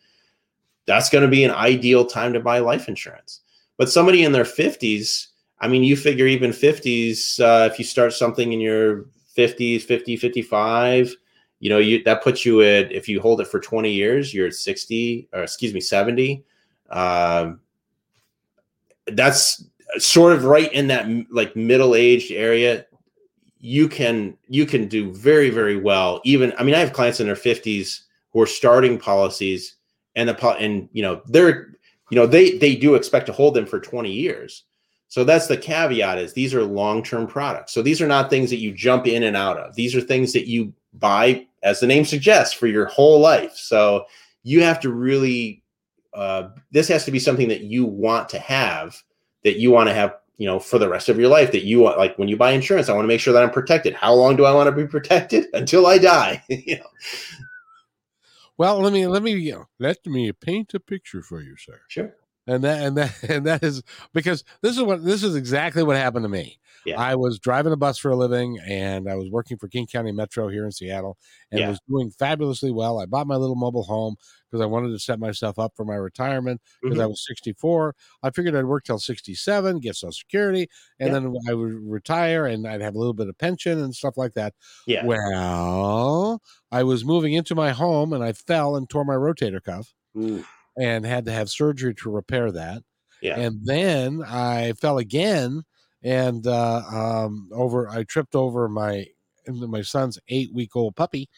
[0.86, 3.40] that's going to be an ideal time to buy life insurance.
[3.78, 5.28] But somebody in their 50s,
[5.62, 10.16] I mean, you figure even 50s, uh, if you start something in your 50s, 50,
[10.16, 11.14] 55,
[11.60, 14.48] you know, you that puts you at if you hold it for 20 years, you're
[14.48, 16.44] at 60 or excuse me, 70.
[16.90, 17.60] Um,
[19.06, 19.64] that's
[19.98, 22.84] sort of right in that like middle-aged area.
[23.60, 26.20] You can you can do very very well.
[26.24, 28.00] Even I mean, I have clients in their 50s
[28.32, 29.76] who are starting policies,
[30.16, 31.76] and the and you know they're
[32.10, 34.64] you know they they do expect to hold them for 20 years
[35.12, 37.74] so that's the caveat is these are long-term products.
[37.74, 39.74] So these are not things that you jump in and out of.
[39.74, 43.54] These are things that you buy, as the name suggests, for your whole life.
[43.54, 44.06] So
[44.42, 45.64] you have to really,
[46.14, 49.02] uh, this has to be something that you want to have,
[49.44, 51.52] that you want to have, you know, for the rest of your life.
[51.52, 53.50] That you want, like when you buy insurance, I want to make sure that I'm
[53.50, 53.92] protected.
[53.92, 56.42] How long do I want to be protected until I die?
[56.48, 56.86] you know.
[58.56, 61.82] Well, let me let me you know, let me paint a picture for you, sir.
[61.88, 62.14] Sure
[62.46, 65.96] and that and that and that is because this is what this is exactly what
[65.96, 66.58] happened to me.
[66.84, 67.00] Yeah.
[67.00, 70.10] I was driving a bus for a living and I was working for King County
[70.10, 71.16] Metro here in Seattle
[71.52, 71.68] and yeah.
[71.68, 72.98] was doing fabulously well.
[72.98, 74.16] I bought my little mobile home
[74.50, 77.04] because I wanted to set myself up for my retirement because mm-hmm.
[77.04, 77.94] I was 64.
[78.24, 81.20] I figured I'd work till 67, get Social Security, and yeah.
[81.20, 84.34] then I would retire and I'd have a little bit of pension and stuff like
[84.34, 84.54] that.
[84.84, 85.06] Yeah.
[85.06, 89.94] Well, I was moving into my home and I fell and tore my rotator cuff.
[90.18, 90.44] Ooh
[90.78, 92.82] and had to have surgery to repair that.
[93.20, 93.38] Yeah.
[93.38, 95.62] And then I fell again
[96.02, 99.06] and uh, um, over I tripped over my
[99.48, 101.28] my son's eight week old puppy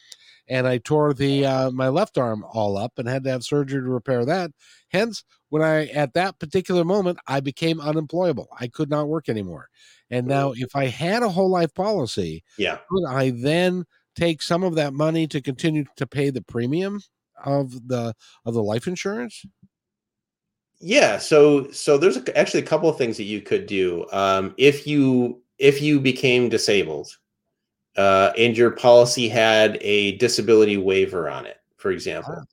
[0.47, 3.81] and I tore the uh, my left arm all up and had to have surgery
[3.81, 4.51] to repair that.
[4.89, 8.47] Hence, when I at that particular moment I became unemployable.
[8.59, 9.69] I could not work anymore.
[10.11, 14.63] And now, if I had a whole life policy, yeah, could I then take some
[14.63, 17.01] of that money to continue to pay the premium?
[17.45, 18.13] Of the
[18.45, 19.45] of the life insurance?
[20.79, 24.53] Yeah, so so there's a, actually a couple of things that you could do um,
[24.57, 27.17] if you if you became disabled
[27.97, 32.35] uh, and your policy had a disability waiver on it, for example.
[32.41, 32.45] Ah.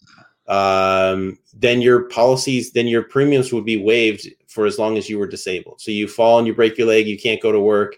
[0.49, 5.19] Um, then your policies, then your premiums would be waived for as long as you
[5.19, 5.81] were disabled.
[5.81, 7.97] So you fall and you break your leg, you can't go to work.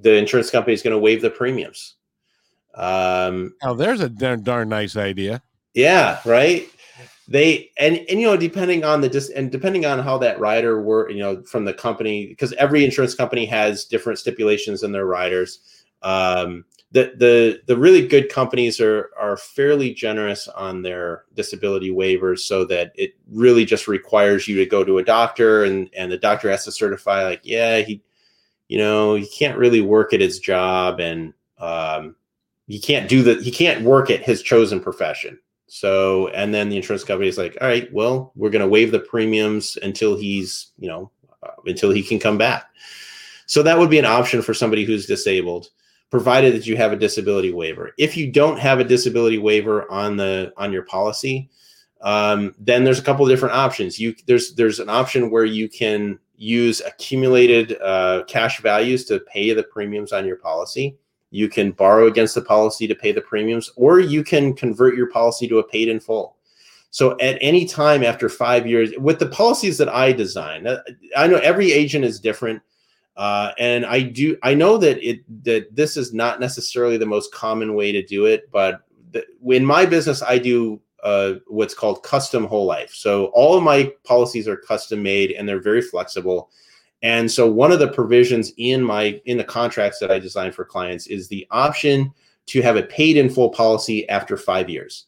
[0.00, 1.94] The insurance company is going to waive the premiums.
[2.74, 5.42] Um, oh, there's a darn, darn nice idea.
[5.76, 6.66] Yeah, right.
[7.28, 10.80] They and and you know depending on the just and depending on how that rider
[10.80, 15.04] were you know from the company because every insurance company has different stipulations in their
[15.04, 15.60] riders.
[16.00, 22.38] Um, the the the really good companies are are fairly generous on their disability waivers
[22.38, 26.16] so that it really just requires you to go to a doctor and and the
[26.16, 28.02] doctor has to certify like yeah he
[28.68, 32.14] you know he can't really work at his job and um,
[32.66, 35.38] he can't do the he can't work at his chosen profession
[35.68, 38.92] so, and then the insurance company is like, all right, well, we're going to waive
[38.92, 41.10] the premiums until he's, you know,
[41.42, 42.70] uh, until he can come back.
[43.46, 45.70] So that would be an option for somebody who's disabled.
[46.10, 47.92] provided that you have a disability waiver.
[47.98, 51.50] If you don't have a disability waiver on the on your policy,
[52.02, 53.98] um, then there's a couple of different options.
[53.98, 59.52] You there's there's an option where you can use accumulated uh, cash values to pay
[59.52, 60.96] the premiums on your policy.
[61.36, 65.10] You can borrow against the policy to pay the premiums, or you can convert your
[65.10, 66.36] policy to a paid in full.
[66.90, 70.82] So at any time after five years, with the policies that I design, uh,
[71.14, 72.62] I know every agent is different.
[73.18, 77.34] Uh, and I do I know that it that this is not necessarily the most
[77.34, 82.02] common way to do it, but the, in my business I do uh, what's called
[82.02, 82.94] custom whole life.
[82.94, 86.50] So all of my policies are custom made and they're very flexible.
[87.06, 90.64] And so one of the provisions in my in the contracts that I design for
[90.64, 92.12] clients is the option
[92.46, 95.06] to have a paid in full policy after five years.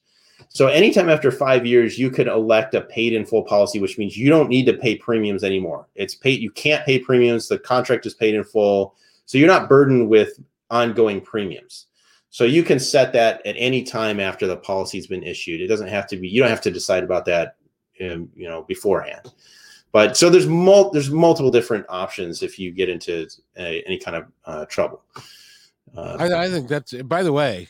[0.48, 4.16] So anytime after five years, you could elect a paid in full policy, which means
[4.16, 5.88] you don't need to pay premiums anymore.
[5.96, 7.48] It's paid, you can't pay premiums.
[7.48, 8.94] The contract is paid in full.
[9.26, 10.38] So you're not burdened with
[10.70, 11.86] ongoing premiums.
[12.30, 15.60] So you can set that at any time after the policy's been issued.
[15.60, 17.56] It doesn't have to be, you don't have to decide about that,
[18.00, 19.32] um, you know, beforehand.
[19.92, 23.26] But so there's mul- there's multiple different options if you get into
[23.56, 25.02] a, any kind of uh, trouble.
[25.96, 27.68] Uh, I, I think that's, by the way,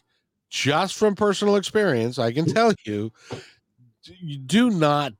[0.50, 3.12] just from personal experience, I can tell you,
[4.20, 5.12] you do not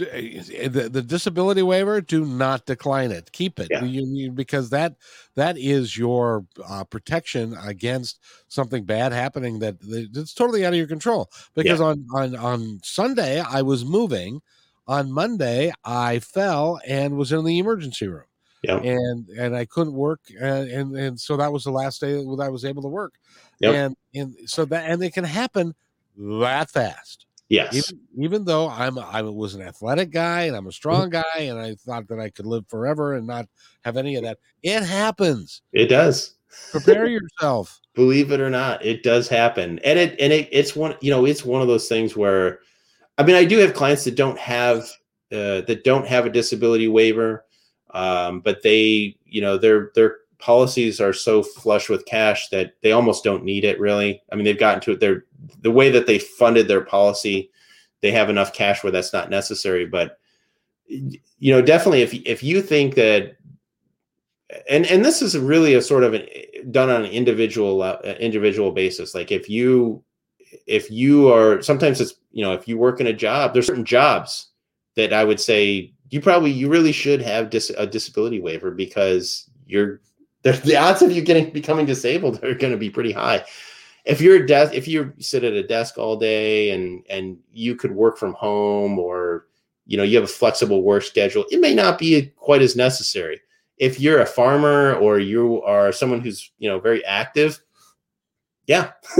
[0.00, 3.84] eh, the, the disability waiver do not decline it keep it yeah.
[3.84, 4.96] you, you, because that
[5.36, 10.88] that is your uh, protection against something bad happening that it's totally out of your
[10.88, 11.86] control because yeah.
[11.86, 14.42] on on on sunday i was moving
[14.86, 18.24] on monday i fell and was in the emergency room
[18.62, 18.78] yeah.
[18.78, 22.40] and and i couldn't work and, and and so that was the last day that
[22.42, 23.14] i was able to work
[23.60, 23.74] Yep.
[23.74, 25.74] And and so that and it can happen
[26.16, 27.26] that fast.
[27.48, 27.76] Yes.
[27.76, 30.72] Even, even, though I'm I was an athletic guy and I'm a mm-hmm.
[30.72, 33.46] strong guy and I thought that I could live forever and not
[33.84, 35.62] have any of that, it happens.
[35.72, 36.34] It does.
[36.72, 37.80] Prepare yourself.
[37.94, 39.78] Believe it or not, it does happen.
[39.84, 42.60] And it and it, it's one you know it's one of those things where,
[43.18, 44.80] I mean, I do have clients that don't have
[45.32, 47.44] uh, that don't have a disability waiver,
[47.90, 52.92] um, but they you know they're they're policies are so flush with cash that they
[52.92, 54.22] almost don't need it really.
[54.30, 55.00] I mean, they've gotten to it.
[55.00, 55.24] They're
[55.62, 57.50] the way that they funded their policy,
[58.02, 59.86] they have enough cash where that's not necessary.
[59.86, 60.18] But
[60.86, 63.36] you know, definitely if if you think that,
[64.68, 66.26] and and this is really a sort of an
[66.70, 69.14] done on an individual uh, individual basis.
[69.14, 70.04] Like if you
[70.66, 73.84] if you are sometimes it's you know if you work in a job, there's certain
[73.84, 74.48] jobs
[74.96, 79.48] that I would say you probably you really should have dis- a disability waiver because
[79.66, 80.00] you're
[80.42, 83.44] there's the odds of you getting becoming disabled are going to be pretty high.
[84.04, 87.74] If you're a desk, if you sit at a desk all day and and you
[87.74, 89.46] could work from home or
[89.86, 93.40] you know you have a flexible work schedule, it may not be quite as necessary.
[93.78, 97.60] If you're a farmer or you are someone who's you know very active,
[98.66, 98.92] yeah,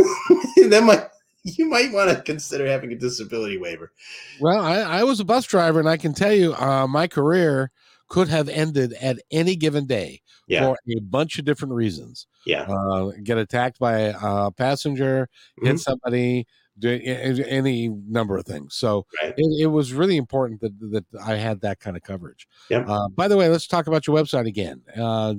[0.68, 1.08] that might
[1.58, 3.92] you might want to consider having a disability waiver.
[4.40, 7.70] Well, I, I was a bus driver, and I can tell you, uh, my career
[8.08, 10.64] could have ended at any given day yeah.
[10.64, 12.26] for a bunch of different reasons.
[12.46, 12.62] Yeah.
[12.62, 15.28] Uh, get attacked by a passenger,
[15.58, 15.66] mm-hmm.
[15.66, 16.46] hit somebody,
[16.78, 17.00] do
[17.46, 18.74] any number of things.
[18.74, 19.34] So right.
[19.36, 22.46] it, it, was really important that that I had that kind of coverage.
[22.68, 22.84] Yeah.
[22.86, 24.82] Uh, by the way, let's talk about your website again.
[24.96, 25.34] Uh,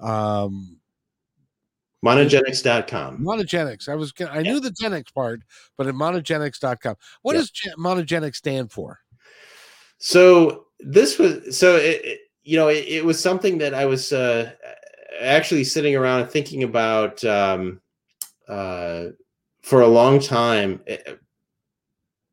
[0.00, 0.78] um,
[2.06, 3.18] Monegenix.com.
[3.18, 3.88] Monegenix.
[3.88, 4.52] I was I yeah.
[4.52, 5.40] knew the Genix part,
[5.76, 6.96] but at monegenix.com.
[7.22, 7.40] What yeah.
[7.40, 9.00] does Monegenix stand for?
[9.98, 14.52] So this was so it, you know, it, it, was something that I was uh,
[15.20, 17.80] actually sitting around and thinking about um,
[18.48, 19.06] uh,
[19.62, 20.80] for a long time.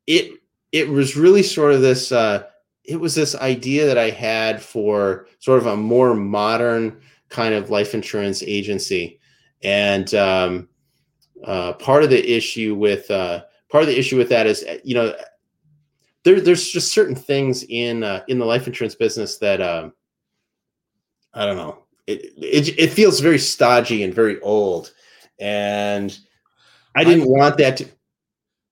[0.06, 0.32] It
[0.70, 2.12] it was really sort of this.
[2.12, 2.44] Uh,
[2.84, 7.00] it was this idea that I had for sort of a more modern
[7.30, 9.18] kind of life insurance agency,
[9.64, 10.68] and um,
[11.44, 14.94] uh, part of the issue with uh, part of the issue with that is you
[14.94, 15.14] know
[16.24, 19.92] there, there's just certain things in uh, in the life insurance business that um,
[21.32, 21.78] I don't know.
[22.06, 24.92] It, it it feels very stodgy and very old,
[25.38, 26.16] and
[26.94, 27.88] I didn't I, want that to.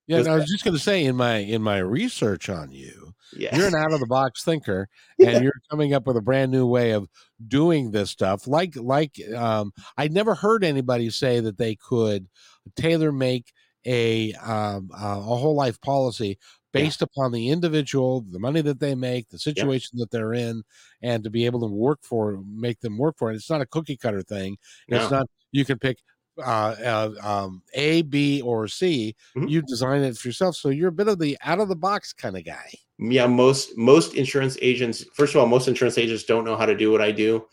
[0.05, 3.02] Yeah, I was just going to say in my in my research on you,
[3.35, 3.55] yeah.
[3.55, 4.87] you're an out of the box thinker,
[5.19, 7.07] and you're coming up with a brand new way of
[7.47, 8.47] doing this stuff.
[8.47, 12.27] Like like um, I never heard anybody say that they could
[12.75, 13.51] tailor make
[13.85, 16.37] a um, uh, a whole life policy
[16.71, 17.05] based yeah.
[17.05, 20.03] upon the individual, the money that they make, the situation yeah.
[20.03, 20.63] that they're in,
[21.01, 23.35] and to be able to work for, make them work for it.
[23.35, 24.57] It's not a cookie cutter thing.
[24.87, 25.99] It's not you can pick
[26.37, 29.15] uh, uh, um, A, B, or C.
[29.35, 29.47] Mm-hmm.
[29.47, 32.13] You design it for yourself, so you're a bit of the out of the box
[32.13, 32.71] kind of guy.
[32.99, 35.03] Yeah, most most insurance agents.
[35.13, 37.45] First of all, most insurance agents don't know how to do what I do.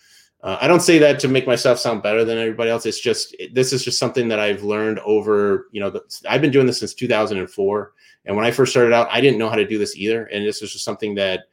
[0.43, 2.87] uh, I don't say that to make myself sound better than everybody else.
[2.87, 5.68] It's just this is just something that I've learned over.
[5.72, 7.93] You know, the, I've been doing this since 2004,
[8.24, 10.24] and when I first started out, I didn't know how to do this either.
[10.26, 11.45] And this is just something that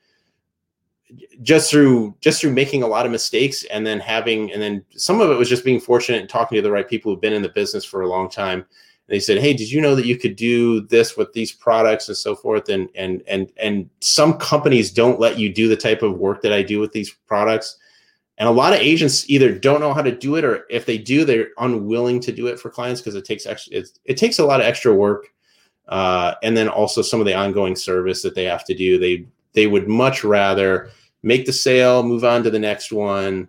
[1.41, 5.21] just through just through making a lot of mistakes and then having and then some
[5.21, 7.41] of it was just being fortunate and talking to the right people who've been in
[7.41, 8.59] the business for a long time.
[8.59, 8.67] And
[9.15, 12.17] they said hey did you know that you could do this with these products and
[12.17, 12.69] so forth?
[12.69, 16.53] And and and and some companies don't let you do the type of work that
[16.53, 17.77] i do with these products.
[18.39, 20.97] And a lot of agents either don't know how to do it or if they
[20.97, 24.39] do they're unwilling to do it for clients because it takes extra it, it takes
[24.39, 25.31] a lot of extra work
[25.87, 28.99] uh, and then also some of the ongoing service that they have to do.
[28.99, 30.89] They they would much rather
[31.23, 33.47] make the sale, move on to the next one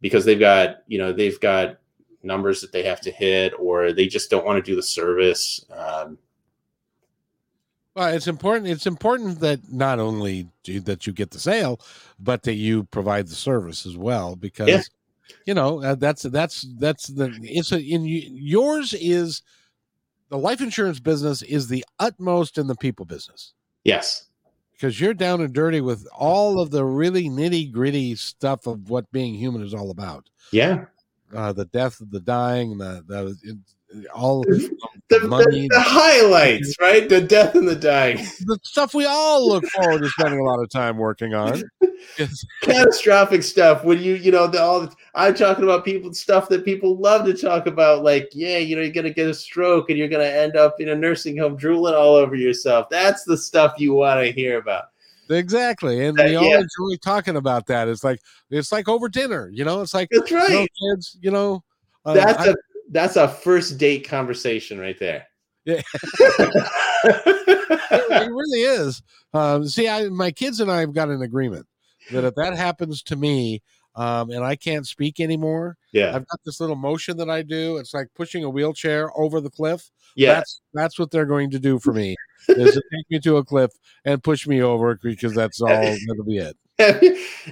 [0.00, 1.78] because they've got, you know, they've got
[2.22, 5.64] numbers that they have to hit or they just don't want to do the service.
[5.70, 6.18] Um,
[7.98, 8.68] well, it's important.
[8.68, 11.80] It's important that not only do, that you get the sale,
[12.20, 14.82] but that you provide the service as well, because yeah.
[15.46, 19.42] you know uh, that's that's that's the it's a, in yours is
[20.28, 23.52] the life insurance business is the utmost in the people business.
[23.82, 24.27] Yes,
[24.78, 29.10] because you're down and dirty with all of the really nitty gritty stuff of what
[29.10, 30.30] being human is all about.
[30.52, 30.84] Yeah.
[31.34, 33.36] Uh, the death, of the dying, the, the
[34.14, 34.70] all the,
[35.08, 37.08] the, the, the, highlights, right?
[37.08, 40.60] The death and the dying, the stuff we all look forward to spending a lot
[40.60, 41.62] of time working on.
[42.62, 43.84] Catastrophic stuff.
[43.84, 47.24] When you, you know, the, all the, I'm talking about people stuff that people love
[47.26, 50.24] to talk about, like, yeah, you know, you're gonna get a stroke and you're gonna
[50.24, 52.88] end up in a nursing home drooling all over yourself.
[52.90, 54.90] That's the stuff you want to hear about.
[55.30, 56.56] Exactly, and we all yeah.
[56.56, 57.86] enjoy talking about that.
[57.88, 58.20] It's like
[58.50, 59.82] it's like over dinner, you know.
[59.82, 61.18] It's like that's right, you know, kids.
[61.20, 61.64] You know,
[62.06, 62.54] uh, that's I, a
[62.90, 65.26] that's a first date conversation right there.
[65.64, 65.82] Yeah,
[67.04, 69.02] it, really is.
[69.34, 71.66] Um, see, I, my kids and I have got an agreement
[72.10, 73.62] that if that happens to me,
[73.94, 75.76] um, and I can't speak anymore.
[75.92, 77.76] Yeah, I've got this little motion that I do.
[77.76, 79.90] It's like pushing a wheelchair over the cliff.
[80.14, 82.16] Yeah, that's that's what they're going to do for me.
[82.48, 83.72] is to take me to a cliff
[84.06, 85.68] and push me over because that's all
[86.06, 86.56] that'll be it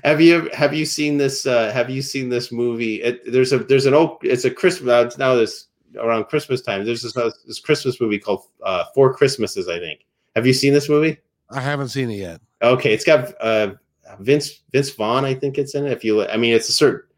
[0.04, 3.02] have you have you seen this uh have you seen this movie?
[3.02, 5.66] It, there's a there's an old it's a christmas now this
[5.98, 10.00] around christmas time there's this uh, this christmas movie called uh four christmases i think.
[10.36, 11.18] Have you seen this movie?
[11.50, 12.40] I haven't seen it yet.
[12.62, 13.74] Okay it's got uh
[14.20, 17.08] vince vince vaughn i think it's in it if you i mean it's a certain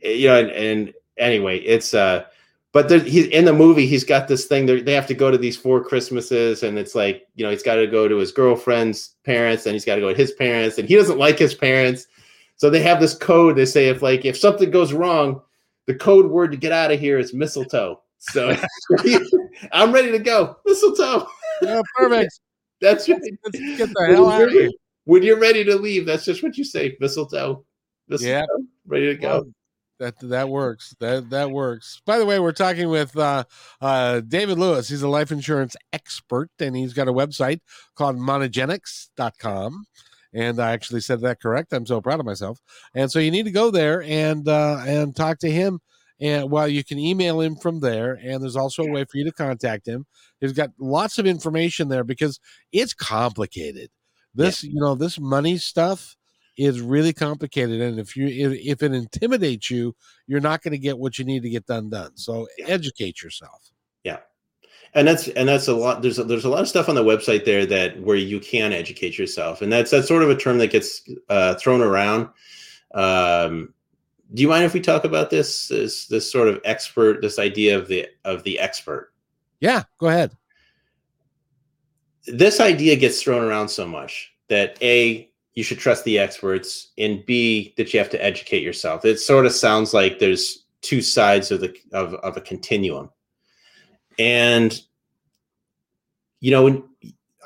[0.00, 2.24] you know and, and anyway it's uh
[2.72, 3.86] but there, he's in the movie.
[3.86, 4.66] He's got this thing.
[4.66, 7.76] They have to go to these four Christmases, and it's like you know he's got
[7.76, 10.88] to go to his girlfriend's parents, and he's got to go to his parents, and
[10.88, 12.06] he doesn't like his parents.
[12.56, 13.56] So they have this code.
[13.56, 15.42] They say if like if something goes wrong,
[15.86, 18.00] the code word to get out of here is mistletoe.
[18.18, 18.54] So
[19.72, 20.56] I'm ready to go.
[20.64, 21.26] Mistletoe.
[21.62, 22.38] Yeah, perfect.
[22.80, 23.20] that's right.
[23.44, 24.70] Let's get the hell out of here.
[25.04, 26.96] When you're ready to leave, that's just what you say.
[27.00, 27.64] Mistletoe.
[28.08, 28.44] mistletoe yeah.
[28.86, 29.28] Ready to go.
[29.28, 29.46] Well,
[30.00, 30.96] that that works.
[30.98, 32.00] That that works.
[32.04, 33.44] By the way, we're talking with uh,
[33.80, 34.88] uh, David Lewis.
[34.88, 37.60] He's a life insurance expert, and he's got a website
[37.94, 39.84] called monegenix.com.
[40.32, 41.72] And I actually said that correct.
[41.72, 42.60] I'm so proud of myself.
[42.94, 45.80] And so you need to go there and uh, and talk to him.
[46.20, 48.18] And well, you can email him from there.
[48.22, 50.06] And there's also a way for you to contact him.
[50.40, 52.40] He's got lots of information there because
[52.72, 53.90] it's complicated.
[54.34, 54.70] This, yeah.
[54.72, 56.16] you know, this money stuff
[56.60, 59.96] is really complicated and if you if, if it intimidates you
[60.26, 62.14] you're not going to get what you need to get done done.
[62.16, 63.70] So educate yourself.
[64.04, 64.18] Yeah.
[64.92, 67.02] And that's and that's a lot there's a, there's a lot of stuff on the
[67.02, 70.58] website there that where you can educate yourself and that's that's sort of a term
[70.58, 72.28] that gets uh, thrown around.
[72.92, 73.72] Um,
[74.34, 77.78] do you mind if we talk about this this this sort of expert this idea
[77.78, 79.14] of the of the expert?
[79.60, 80.36] Yeah go ahead.
[82.26, 87.24] This idea gets thrown around so much that a you should trust the experts and
[87.26, 91.50] b that you have to educate yourself it sort of sounds like there's two sides
[91.50, 93.10] of the of, of a continuum
[94.18, 94.80] and
[96.40, 96.82] you know when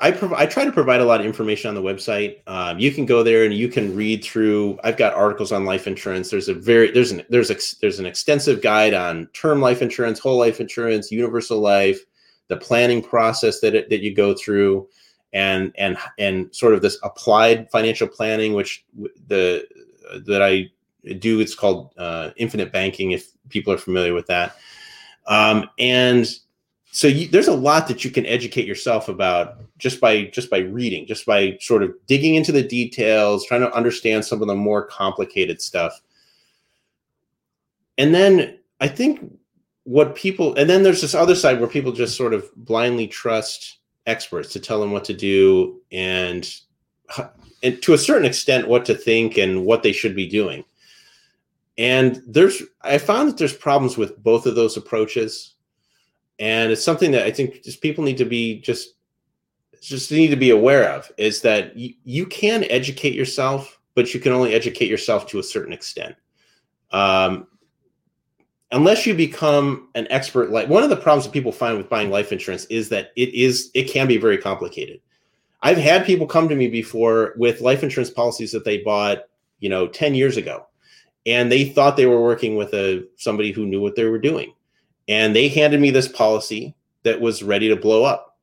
[0.01, 2.41] I, prov- I try to provide a lot of information on the website.
[2.47, 4.77] Um, you can go there and you can read through.
[4.83, 6.29] I've got articles on life insurance.
[6.29, 10.19] There's a very there's an there's a there's an extensive guide on term life insurance,
[10.19, 11.99] whole life insurance, universal life,
[12.49, 14.87] the planning process that it, that you go through
[15.35, 18.85] and and and sort of this applied financial planning, which
[19.27, 19.67] the
[20.25, 20.71] that I
[21.19, 21.41] do.
[21.41, 23.11] It's called uh, infinite banking.
[23.11, 24.55] If people are familiar with that,
[25.27, 26.25] um, and
[26.91, 30.59] so you, there's a lot that you can educate yourself about just by just by
[30.59, 34.55] reading, just by sort of digging into the details, trying to understand some of the
[34.55, 35.99] more complicated stuff.
[37.97, 39.37] And then I think
[39.83, 43.79] what people and then there's this other side where people just sort of blindly trust
[44.05, 46.55] experts to tell them what to do and
[47.63, 50.63] and to a certain extent what to think and what they should be doing
[51.77, 55.55] And there's I found that there's problems with both of those approaches.
[56.39, 58.95] And it's something that I think just people need to be just
[59.81, 64.19] just need to be aware of is that you, you can educate yourself, but you
[64.19, 66.15] can only educate yourself to a certain extent.
[66.91, 67.47] Um,
[68.71, 72.09] unless you become an expert like one of the problems that people find with buying
[72.09, 74.99] life insurance is that it is it can be very complicated.
[75.61, 79.23] I've had people come to me before with life insurance policies that they bought
[79.59, 80.67] you know 10 years ago
[81.25, 84.53] and they thought they were working with a somebody who knew what they were doing
[85.07, 88.37] and they handed me this policy that was ready to blow up.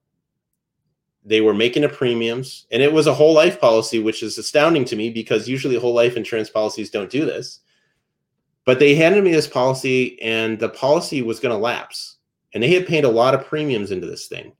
[1.24, 4.84] They were making the premiums and it was a whole life policy which is astounding
[4.86, 7.60] to me because usually whole life insurance policies don't do this
[8.64, 12.16] but they handed me this policy, and the policy was going to lapse.
[12.54, 14.52] And they had paid a lot of premiums into this thing.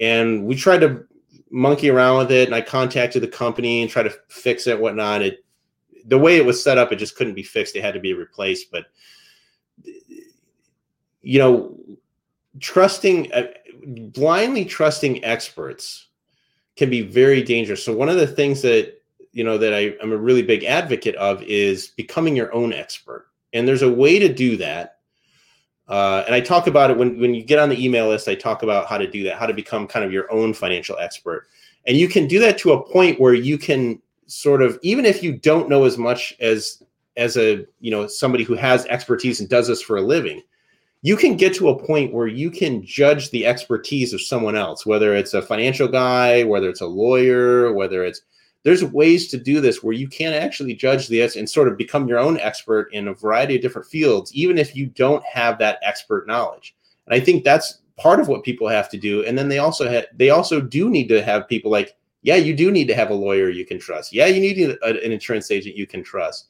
[0.00, 1.06] And we tried to
[1.50, 5.22] monkey around with it, and I contacted the company and tried to fix it, whatnot.
[5.22, 5.44] It
[6.06, 7.76] the way it was set up, it just couldn't be fixed.
[7.76, 8.70] It had to be replaced.
[8.70, 8.86] But
[11.22, 11.78] you know,
[12.60, 13.46] trusting uh,
[13.86, 16.08] blindly trusting experts
[16.76, 17.84] can be very dangerous.
[17.84, 19.00] So one of the things that
[19.34, 23.26] you know that I, am a really big advocate of is becoming your own expert.
[23.52, 24.98] And there's a way to do that.
[25.88, 28.28] Uh, and I talk about it when when you get on the email list.
[28.28, 30.96] I talk about how to do that, how to become kind of your own financial
[30.98, 31.46] expert.
[31.86, 35.22] And you can do that to a point where you can sort of, even if
[35.22, 36.82] you don't know as much as
[37.16, 40.42] as a you know somebody who has expertise and does this for a living,
[41.02, 44.86] you can get to a point where you can judge the expertise of someone else,
[44.86, 48.22] whether it's a financial guy, whether it's a lawyer, whether it's
[48.64, 52.08] there's ways to do this where you can actually judge this and sort of become
[52.08, 55.78] your own expert in a variety of different fields, even if you don't have that
[55.82, 56.74] expert knowledge.
[57.06, 59.24] And I think that's part of what people have to do.
[59.24, 62.56] And then they also have, they also do need to have people like, yeah, you
[62.56, 64.14] do need to have a lawyer you can trust.
[64.14, 66.48] Yeah, you need a, an insurance agent you can trust.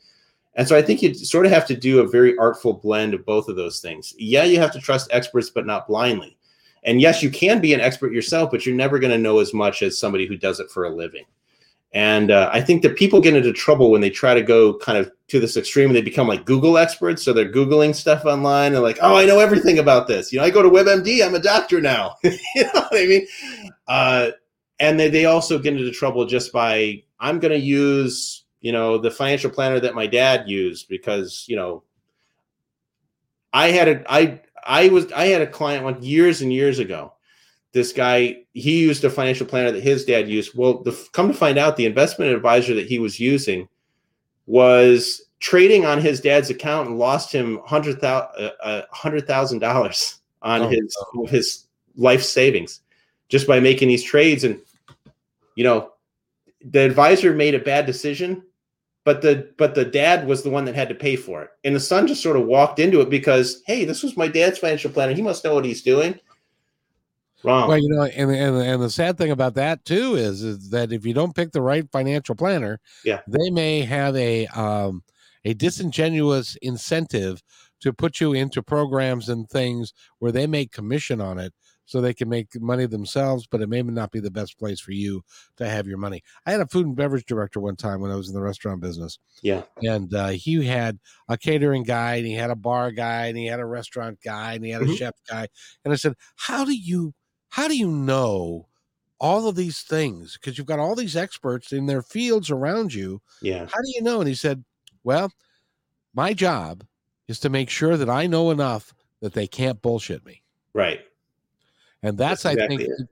[0.55, 3.27] And so I think you sort of have to do a very artful blend of
[3.27, 4.15] both of those things.
[4.17, 6.37] Yeah, you have to trust experts, but not blindly.
[6.85, 9.53] And yes, you can be an expert yourself, but you're never going to know as
[9.53, 11.25] much as somebody who does it for a living.
[11.95, 14.99] And uh, I think that people get into trouble when they try to go kind
[14.99, 17.23] of to this extreme they become like Google experts.
[17.23, 20.33] So they're Googling stuff online and like, oh, I know everything about this.
[20.33, 22.17] You know, I go to WebMD, I'm a doctor now.
[22.25, 23.27] you know what I mean?
[23.87, 24.31] Uh,
[24.81, 28.99] and they, they also get into trouble just by, I'm going to use, you know,
[28.99, 31.85] the financial planner that my dad used because, you know,
[33.53, 37.13] I had a, I, I was, I had a client one years and years ago
[37.75, 40.57] this guy he used a financial planner that his dad used.
[40.57, 43.69] Well the, come to find out the investment advisor that he was using
[44.47, 50.21] was trading on his dad's account and lost him hundred thousand uh, hundred thousand dollars
[50.41, 51.27] on oh, his no.
[51.27, 51.67] his
[51.97, 52.81] life savings
[53.29, 54.45] just by making these trades.
[54.45, 54.61] And
[55.57, 55.91] you know
[56.65, 58.43] the advisor made a bad decision
[59.03, 61.51] but the but the dad was the one that had to pay for it.
[61.65, 64.59] And the son just sort of walked into it because hey this was my dad's
[64.59, 65.13] financial planner.
[65.13, 66.21] He must know what he's doing
[67.45, 67.69] Wrong.
[67.69, 70.93] Well, you know, and, and and the sad thing about that too is is that
[70.93, 75.03] if you don't pick the right financial planner, yeah, they may have a um
[75.45, 77.43] a disingenuous incentive
[77.81, 81.53] to put you into programs and things where they make commission on it
[81.87, 84.93] so they can make money themselves, but it may not be the best place for
[84.93, 85.23] you
[85.57, 86.23] to have your money.
[86.47, 88.81] I had a food and beverage director one time when I was in the restaurant
[88.81, 89.19] business.
[89.43, 89.65] Yeah.
[89.83, 93.47] And uh, he had a catering guy and he had a bar guy and he
[93.47, 94.95] had a restaurant guy and he had a mm-hmm.
[94.95, 95.49] chef guy.
[95.85, 97.13] And I said, How do you
[97.55, 98.67] how do you know
[99.21, 100.37] all of these things?
[100.37, 103.23] Because you've got all these experts in their fields around you.
[103.41, 103.61] Yeah.
[103.61, 104.19] How do you know?
[104.19, 104.65] And he said,
[105.05, 105.31] Well,
[106.13, 106.83] my job
[107.29, 110.43] is to make sure that I know enough that they can't bullshit me.
[110.73, 111.03] Right.
[112.03, 113.09] And that's, that's exactly I think, it.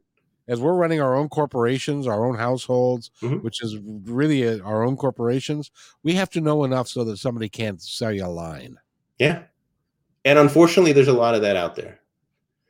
[0.49, 3.45] as we're running our own corporations, our own households, mm-hmm.
[3.45, 5.71] which is really a, our own corporations,
[6.03, 8.77] we have to know enough so that somebody can't sell you a line.
[9.21, 9.45] Yeah.
[10.25, 12.01] And unfortunately, there's a lot of that out there.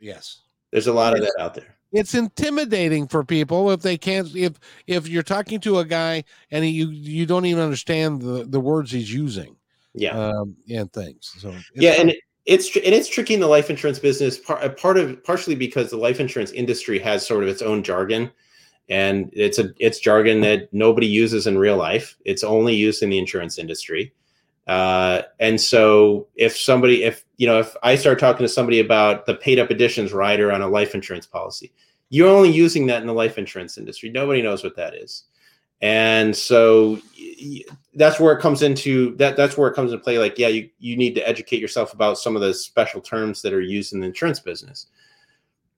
[0.00, 0.42] Yes.
[0.72, 1.76] There's a lot of that out there.
[1.92, 6.66] It's intimidating for people if they can't if if you're talking to a guy and
[6.66, 9.56] you you don't even understand the the words he's using.
[9.94, 10.18] Yeah.
[10.18, 11.34] Um, and things.
[11.38, 14.38] So yeah, and it, it's and it's tricky in the life insurance business.
[14.38, 18.30] Part part of partially because the life insurance industry has sort of its own jargon,
[18.88, 22.16] and it's a it's jargon that nobody uses in real life.
[22.24, 24.14] It's only used in the insurance industry.
[24.66, 29.26] Uh, and so if somebody, if, you know, if I start talking to somebody about
[29.26, 31.72] the paid up additions rider on a life insurance policy,
[32.10, 34.10] you're only using that in the life insurance industry.
[34.10, 35.24] Nobody knows what that is.
[35.80, 37.00] And so
[37.94, 39.36] that's where it comes into that.
[39.36, 40.16] That's where it comes into play.
[40.18, 43.52] Like, yeah, you, you need to educate yourself about some of the special terms that
[43.52, 44.86] are used in the insurance business.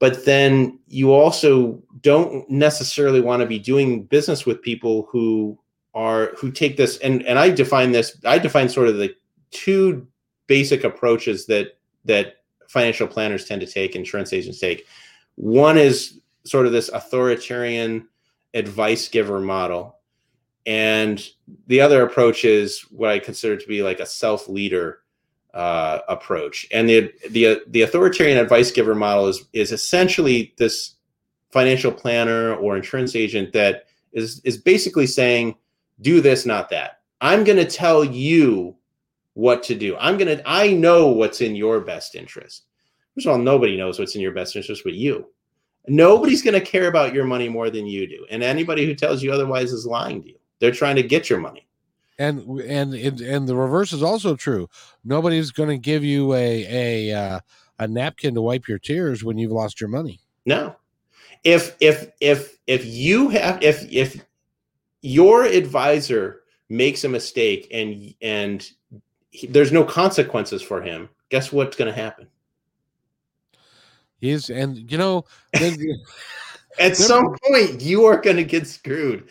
[0.01, 5.59] But then you also don't necessarily want to be doing business with people who
[5.95, 9.15] are who take this and and I define this I define sort of the
[9.51, 10.07] two
[10.47, 12.37] basic approaches that that
[12.69, 14.87] financial planners tend to take, insurance agents take.
[15.37, 18.09] One is sort of this authoritarian
[18.53, 19.99] advice giver model,
[20.67, 21.27] and
[21.67, 25.01] the other approach is what I consider to be like a self leader
[25.55, 26.67] uh, approach.
[26.73, 30.95] And the the the authoritarian advice giver model is is essentially this
[31.51, 35.55] financial planner or insurance agent that is is basically saying,
[36.01, 37.01] do this, not that.
[37.21, 38.77] I'm going to tell you
[39.35, 39.97] what to do.
[39.99, 42.65] I'm going to I know what's in your best interest.
[43.15, 45.29] First of all, nobody knows what's in your best interest but you.
[45.87, 48.27] Nobody's going to care about your money more than you do.
[48.31, 50.39] And anybody who tells you otherwise is lying to you.
[50.59, 51.67] They're trying to get your money
[52.19, 54.69] and and and the reverse is also true.
[55.05, 57.41] Nobody's going to give you a a uh,
[57.79, 60.21] a napkin to wipe your tears when you've lost your money.
[60.47, 60.77] No,
[61.43, 64.25] if if if if you have if if
[65.05, 68.71] your advisor makes a mistake and and
[69.31, 72.27] he, there's no consequences for him, guess what's going to happen?
[74.21, 75.25] He's and you know.
[76.77, 79.29] At some point, you are going to get screwed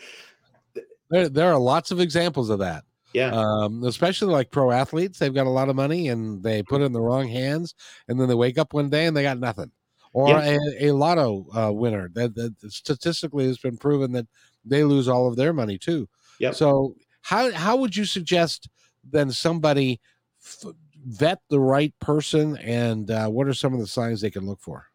[1.10, 2.84] there, there are lots of examples of that.
[3.12, 3.30] Yeah.
[3.30, 6.84] Um, especially like pro athletes, they've got a lot of money and they put it
[6.84, 7.74] in the wrong hands,
[8.08, 9.70] and then they wake up one day and they got nothing.
[10.12, 10.58] Or yeah.
[10.80, 14.26] a, a lotto uh, winner that, that statistically has been proven that
[14.64, 16.08] they lose all of their money too.
[16.38, 16.52] Yeah.
[16.52, 18.68] So how how would you suggest
[19.08, 20.00] then somebody
[20.42, 20.72] f-
[21.06, 24.60] vet the right person, and uh, what are some of the signs they can look
[24.60, 24.86] for?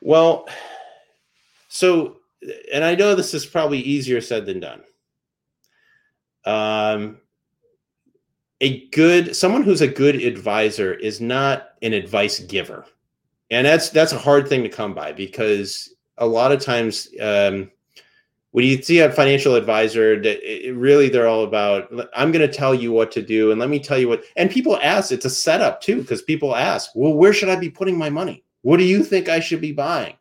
[0.00, 0.48] Well,
[1.68, 2.18] so
[2.72, 4.82] and I know this is probably easier said than done
[6.44, 7.18] um,
[8.60, 12.84] a good someone who's a good advisor is not an advice giver
[13.50, 17.70] and that's that's a hard thing to come by because a lot of times um,
[18.56, 20.18] when you see a financial advisor
[20.72, 23.78] really they're all about i'm going to tell you what to do and let me
[23.78, 27.34] tell you what and people ask it's a setup too because people ask well where
[27.34, 30.14] should i be putting my money what do you think i should be buying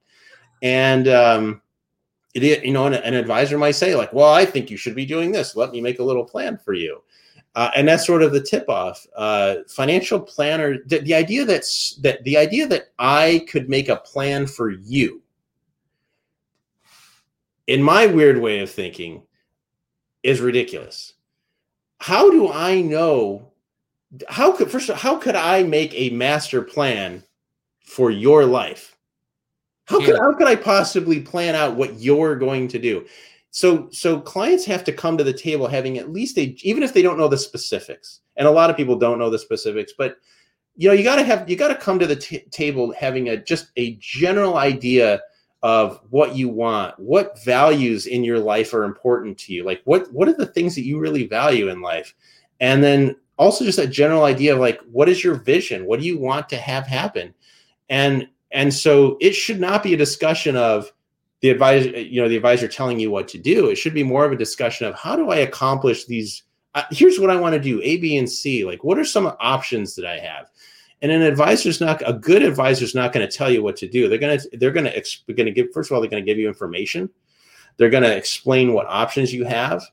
[0.61, 1.61] and um,
[2.33, 5.05] it, you know, an, an, advisor might say like, well, I think you should be
[5.05, 5.55] doing this.
[5.55, 7.01] Let me make a little plan for you.
[7.55, 9.07] Uh, and that's sort of the tip off.
[9.15, 13.95] Uh, financial planner, the, the idea that's that the idea that I could make a
[13.95, 15.21] plan for you,
[17.67, 19.23] in my weird way of thinking,
[20.23, 21.13] is ridiculous.
[21.99, 23.51] How do I know?
[24.27, 27.23] How could first all, how could I make a master plan
[27.83, 28.95] for your life?
[29.85, 33.05] How could how could I possibly plan out what you're going to do?
[33.51, 36.93] So so clients have to come to the table having at least a even if
[36.93, 38.21] they don't know the specifics.
[38.35, 40.17] And a lot of people don't know the specifics, but
[40.75, 43.29] you know, you got to have you got to come to the t- table having
[43.29, 45.21] a just a general idea
[45.65, 49.63] of what you want, what values in your life are important to you.
[49.63, 52.13] Like what what are the things that you really value in life?
[52.59, 55.87] And then also just a general idea of like what is your vision?
[55.87, 57.33] What do you want to have happen?
[57.89, 60.91] And and so it should not be a discussion of
[61.41, 63.67] the advisor, you know, the advisor telling you what to do.
[63.67, 66.43] It should be more of a discussion of how do I accomplish these?
[66.75, 68.65] Uh, here's what I want to do: A, B, and C.
[68.65, 70.51] Like, what are some options that I have?
[71.05, 74.09] And an advisor's not a good advisor's not going to tell you what to do.
[74.09, 76.25] They're going to they're going to they're going to give first of all they're going
[76.25, 77.11] to give you information.
[77.77, 79.83] They're going to explain what options you have,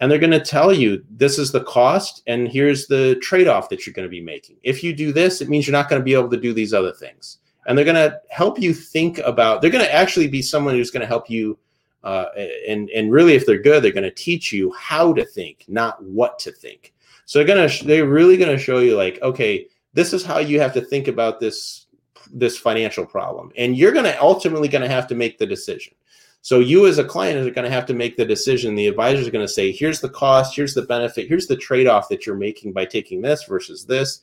[0.00, 3.70] and they're going to tell you this is the cost and here's the trade off
[3.70, 4.56] that you're going to be making.
[4.62, 6.74] If you do this, it means you're not going to be able to do these
[6.74, 7.38] other things
[7.68, 10.90] and they're going to help you think about they're going to actually be someone who's
[10.90, 11.56] going to help you
[12.02, 12.26] uh,
[12.66, 16.02] and and really if they're good they're going to teach you how to think not
[16.02, 16.92] what to think
[17.26, 19.66] so they're going to they're really going to show you like okay
[19.98, 21.86] this is how you have to think about this
[22.32, 23.50] this financial problem.
[23.56, 25.94] And you're going to ultimately going to have to make the decision.
[26.40, 28.76] So you as a client are going to have to make the decision.
[28.76, 32.08] The advisors are going to say here's the cost here's the benefit here's the trade-off
[32.10, 34.22] that you're making by taking this versus this.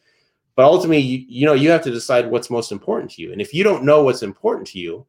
[0.55, 3.33] But ultimately you, you know you have to decide what's most important to you.
[3.33, 5.05] And if you don't know what's important to you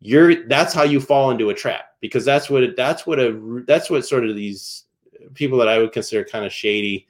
[0.00, 1.86] you're that's how you fall into a trap.
[2.00, 4.84] Because that's what that's what a that's what sort of these
[5.32, 7.06] people that I would consider kind of shady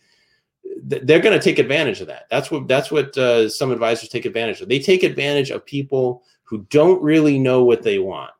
[0.84, 2.26] they're going to take advantage of that.
[2.30, 4.68] That's what that's what uh, some advisors take advantage of.
[4.68, 8.30] They take advantage of people who don't really know what they want.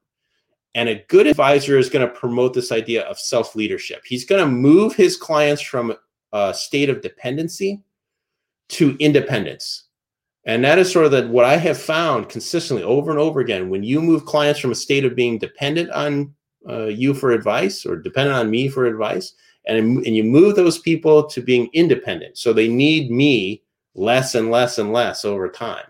[0.74, 4.02] And a good advisor is going to promote this idea of self leadership.
[4.04, 5.94] He's going to move his clients from
[6.32, 7.82] a state of dependency
[8.68, 9.84] to independence.
[10.44, 13.68] And that is sort of the, what I have found consistently over and over again.
[13.68, 16.34] When you move clients from a state of being dependent on
[16.68, 19.32] uh, you for advice or dependent on me for advice,
[19.66, 23.62] and, and you move those people to being independent, so they need me
[23.94, 25.86] less and less and less over time.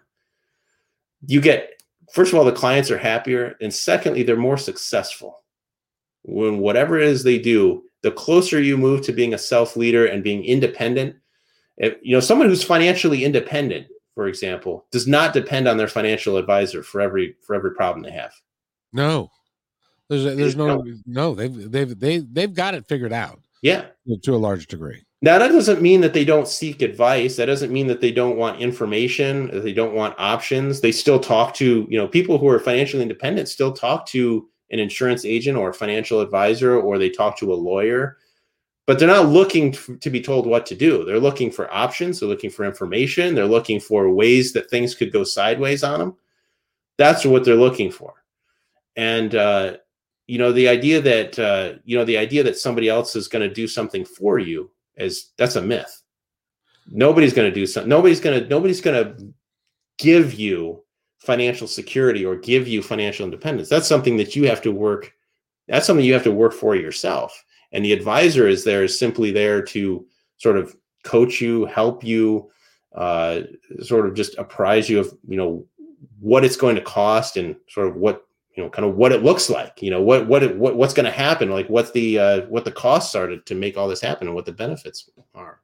[1.27, 3.57] You get, first of all, the clients are happier.
[3.61, 5.43] And secondly, they're more successful.
[6.23, 10.07] When whatever it is they do, the closer you move to being a self leader
[10.07, 11.17] and being independent,
[11.77, 16.37] If, you know, someone who's financially independent, for example, does not depend on their financial
[16.37, 18.33] advisor for every for every problem they have.
[18.93, 19.31] No,
[20.09, 23.41] there's there's no no they've they've they they've got it figured out.
[23.67, 23.87] Yeah,
[24.23, 25.03] to a large degree.
[25.23, 27.35] Now that doesn't mean that they don't seek advice.
[27.35, 29.51] That doesn't mean that they don't want information.
[29.65, 30.81] They don't want options.
[30.81, 33.49] They still talk to you know people who are financially independent.
[33.49, 37.57] Still talk to an insurance agent or a financial advisor, or they talk to a
[37.57, 38.19] lawyer.
[38.87, 41.05] But they're not looking to be told what to do.
[41.05, 42.21] They're looking for options.
[42.21, 43.35] They're looking for information.
[43.35, 46.17] They're looking for ways that things could go sideways on them.
[46.99, 48.15] That's what they're looking for.
[48.95, 49.79] And uh,
[50.27, 53.47] you know the idea that uh, you know the idea that somebody else is going
[53.47, 56.03] to do something for you is that's a myth.
[56.89, 57.89] Nobody's going to do something.
[57.89, 59.35] Nobody's going to nobody's going to
[59.99, 60.83] give you
[61.19, 63.69] financial security or give you financial independence.
[63.69, 65.13] That's something that you have to work.
[65.69, 67.45] That's something you have to work for yourself.
[67.73, 70.07] And the advisor is there is simply there to
[70.39, 72.51] sort of coach you, help you,
[72.95, 73.41] uh,
[73.83, 75.67] sort of just apprise you of you know
[76.21, 78.26] what it's going to cost and sort of what
[78.57, 80.95] you know kind of what it looks like you know what what it, what what's
[80.95, 83.87] going to happen like what's the uh, what the costs are to, to make all
[83.87, 85.61] this happen and what the benefits are.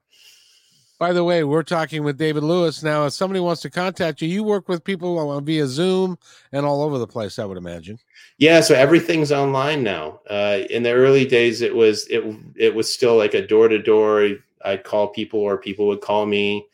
[0.98, 2.82] By the way we're talking with david lewis.
[2.82, 6.18] Now if somebody wants to contact you you work with people via zoom
[6.52, 7.98] and all over the place i would imagine.
[8.38, 10.20] Yeah so everything's online now.
[10.28, 12.22] Uh, in the early days it was it
[12.56, 14.28] it was still like a door to door
[14.64, 16.64] i'd call people or people would call me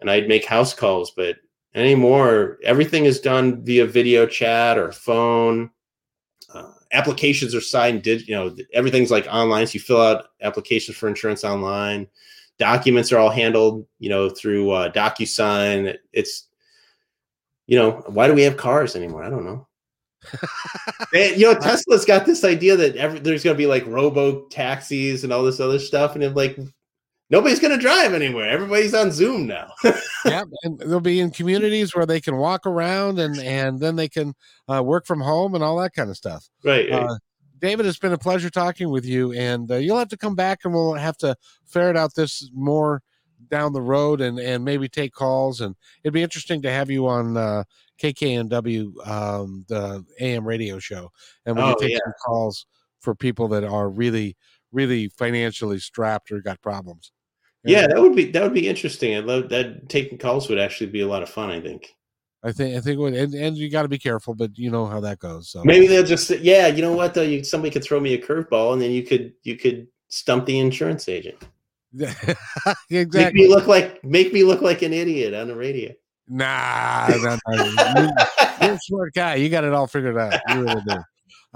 [0.00, 1.36] and i'd make house calls but
[1.74, 2.58] anymore.
[2.64, 5.70] Everything is done via video chat or phone.
[6.52, 10.96] Uh, applications are signed did you know everything's like online so you fill out applications
[10.96, 12.06] for insurance online.
[12.58, 15.96] Documents are all handled you know through uh, docusign.
[16.12, 16.48] It's
[17.66, 19.22] you know why do we have cars anymore?
[19.22, 19.66] I don't know.
[21.12, 25.24] You know tesla's got this idea that every, there's going to be like robo taxis
[25.24, 26.58] and all this other stuff and it like
[27.30, 28.48] nobody's going to drive anywhere.
[28.48, 29.72] Everybody's on Zoom now.
[30.24, 34.08] yeah, and they'll be in communities where they can walk around and and then they
[34.08, 34.34] can
[34.68, 36.48] uh, work from home and all that kind of stuff.
[36.64, 36.90] Right.
[36.90, 37.16] Uh,
[37.60, 40.60] David, it's been a pleasure talking with you, and uh, you'll have to come back
[40.64, 43.02] and we'll have to ferret out this more
[43.50, 45.60] down the road and and maybe take calls.
[45.60, 45.74] And
[46.04, 47.64] it'd be interesting to have you on uh,
[48.00, 51.10] KKNW, um, the AM radio show,
[51.46, 51.98] and we oh, can take yeah.
[52.04, 52.66] some calls
[53.00, 54.36] for people that are really
[54.70, 57.12] really financially strapped or got problems.
[57.68, 59.16] Yeah, that would be that would be interesting.
[59.16, 61.50] I love that taking calls would actually be a lot of fun.
[61.50, 61.94] I think.
[62.42, 64.86] I think I think would, and, and you got to be careful, but you know
[64.86, 65.50] how that goes.
[65.50, 68.14] So maybe they'll just say, yeah, you know what though, you somebody could throw me
[68.14, 71.36] a curveball, and then you could you could stump the insurance agent.
[71.98, 72.24] exactly.
[72.90, 75.92] Make me look like make me look like an idiot on the radio.
[76.28, 78.10] Nah, nah, nah.
[78.60, 79.36] you're a smart guy.
[79.36, 80.38] You got it all figured out.
[80.50, 80.96] You really do.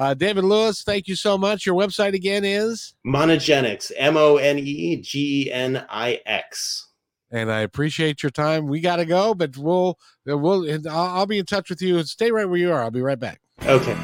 [0.03, 1.65] Uh, David Lewis, thank you so much.
[1.65, 6.89] Your website again is Monegenix, M O N E G E N I X.
[7.31, 8.67] And I appreciate your time.
[8.67, 9.97] We got to go, but we'll
[10.27, 12.03] we'll I'll, I'll be in touch with you.
[12.03, 12.83] Stay right where you are.
[12.83, 13.41] I'll be right back.
[13.65, 13.95] Okay.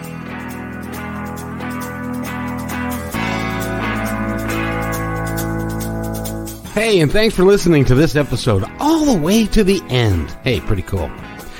[6.74, 10.30] Hey, and thanks for listening to this episode all the way to the end.
[10.44, 11.10] Hey, pretty cool.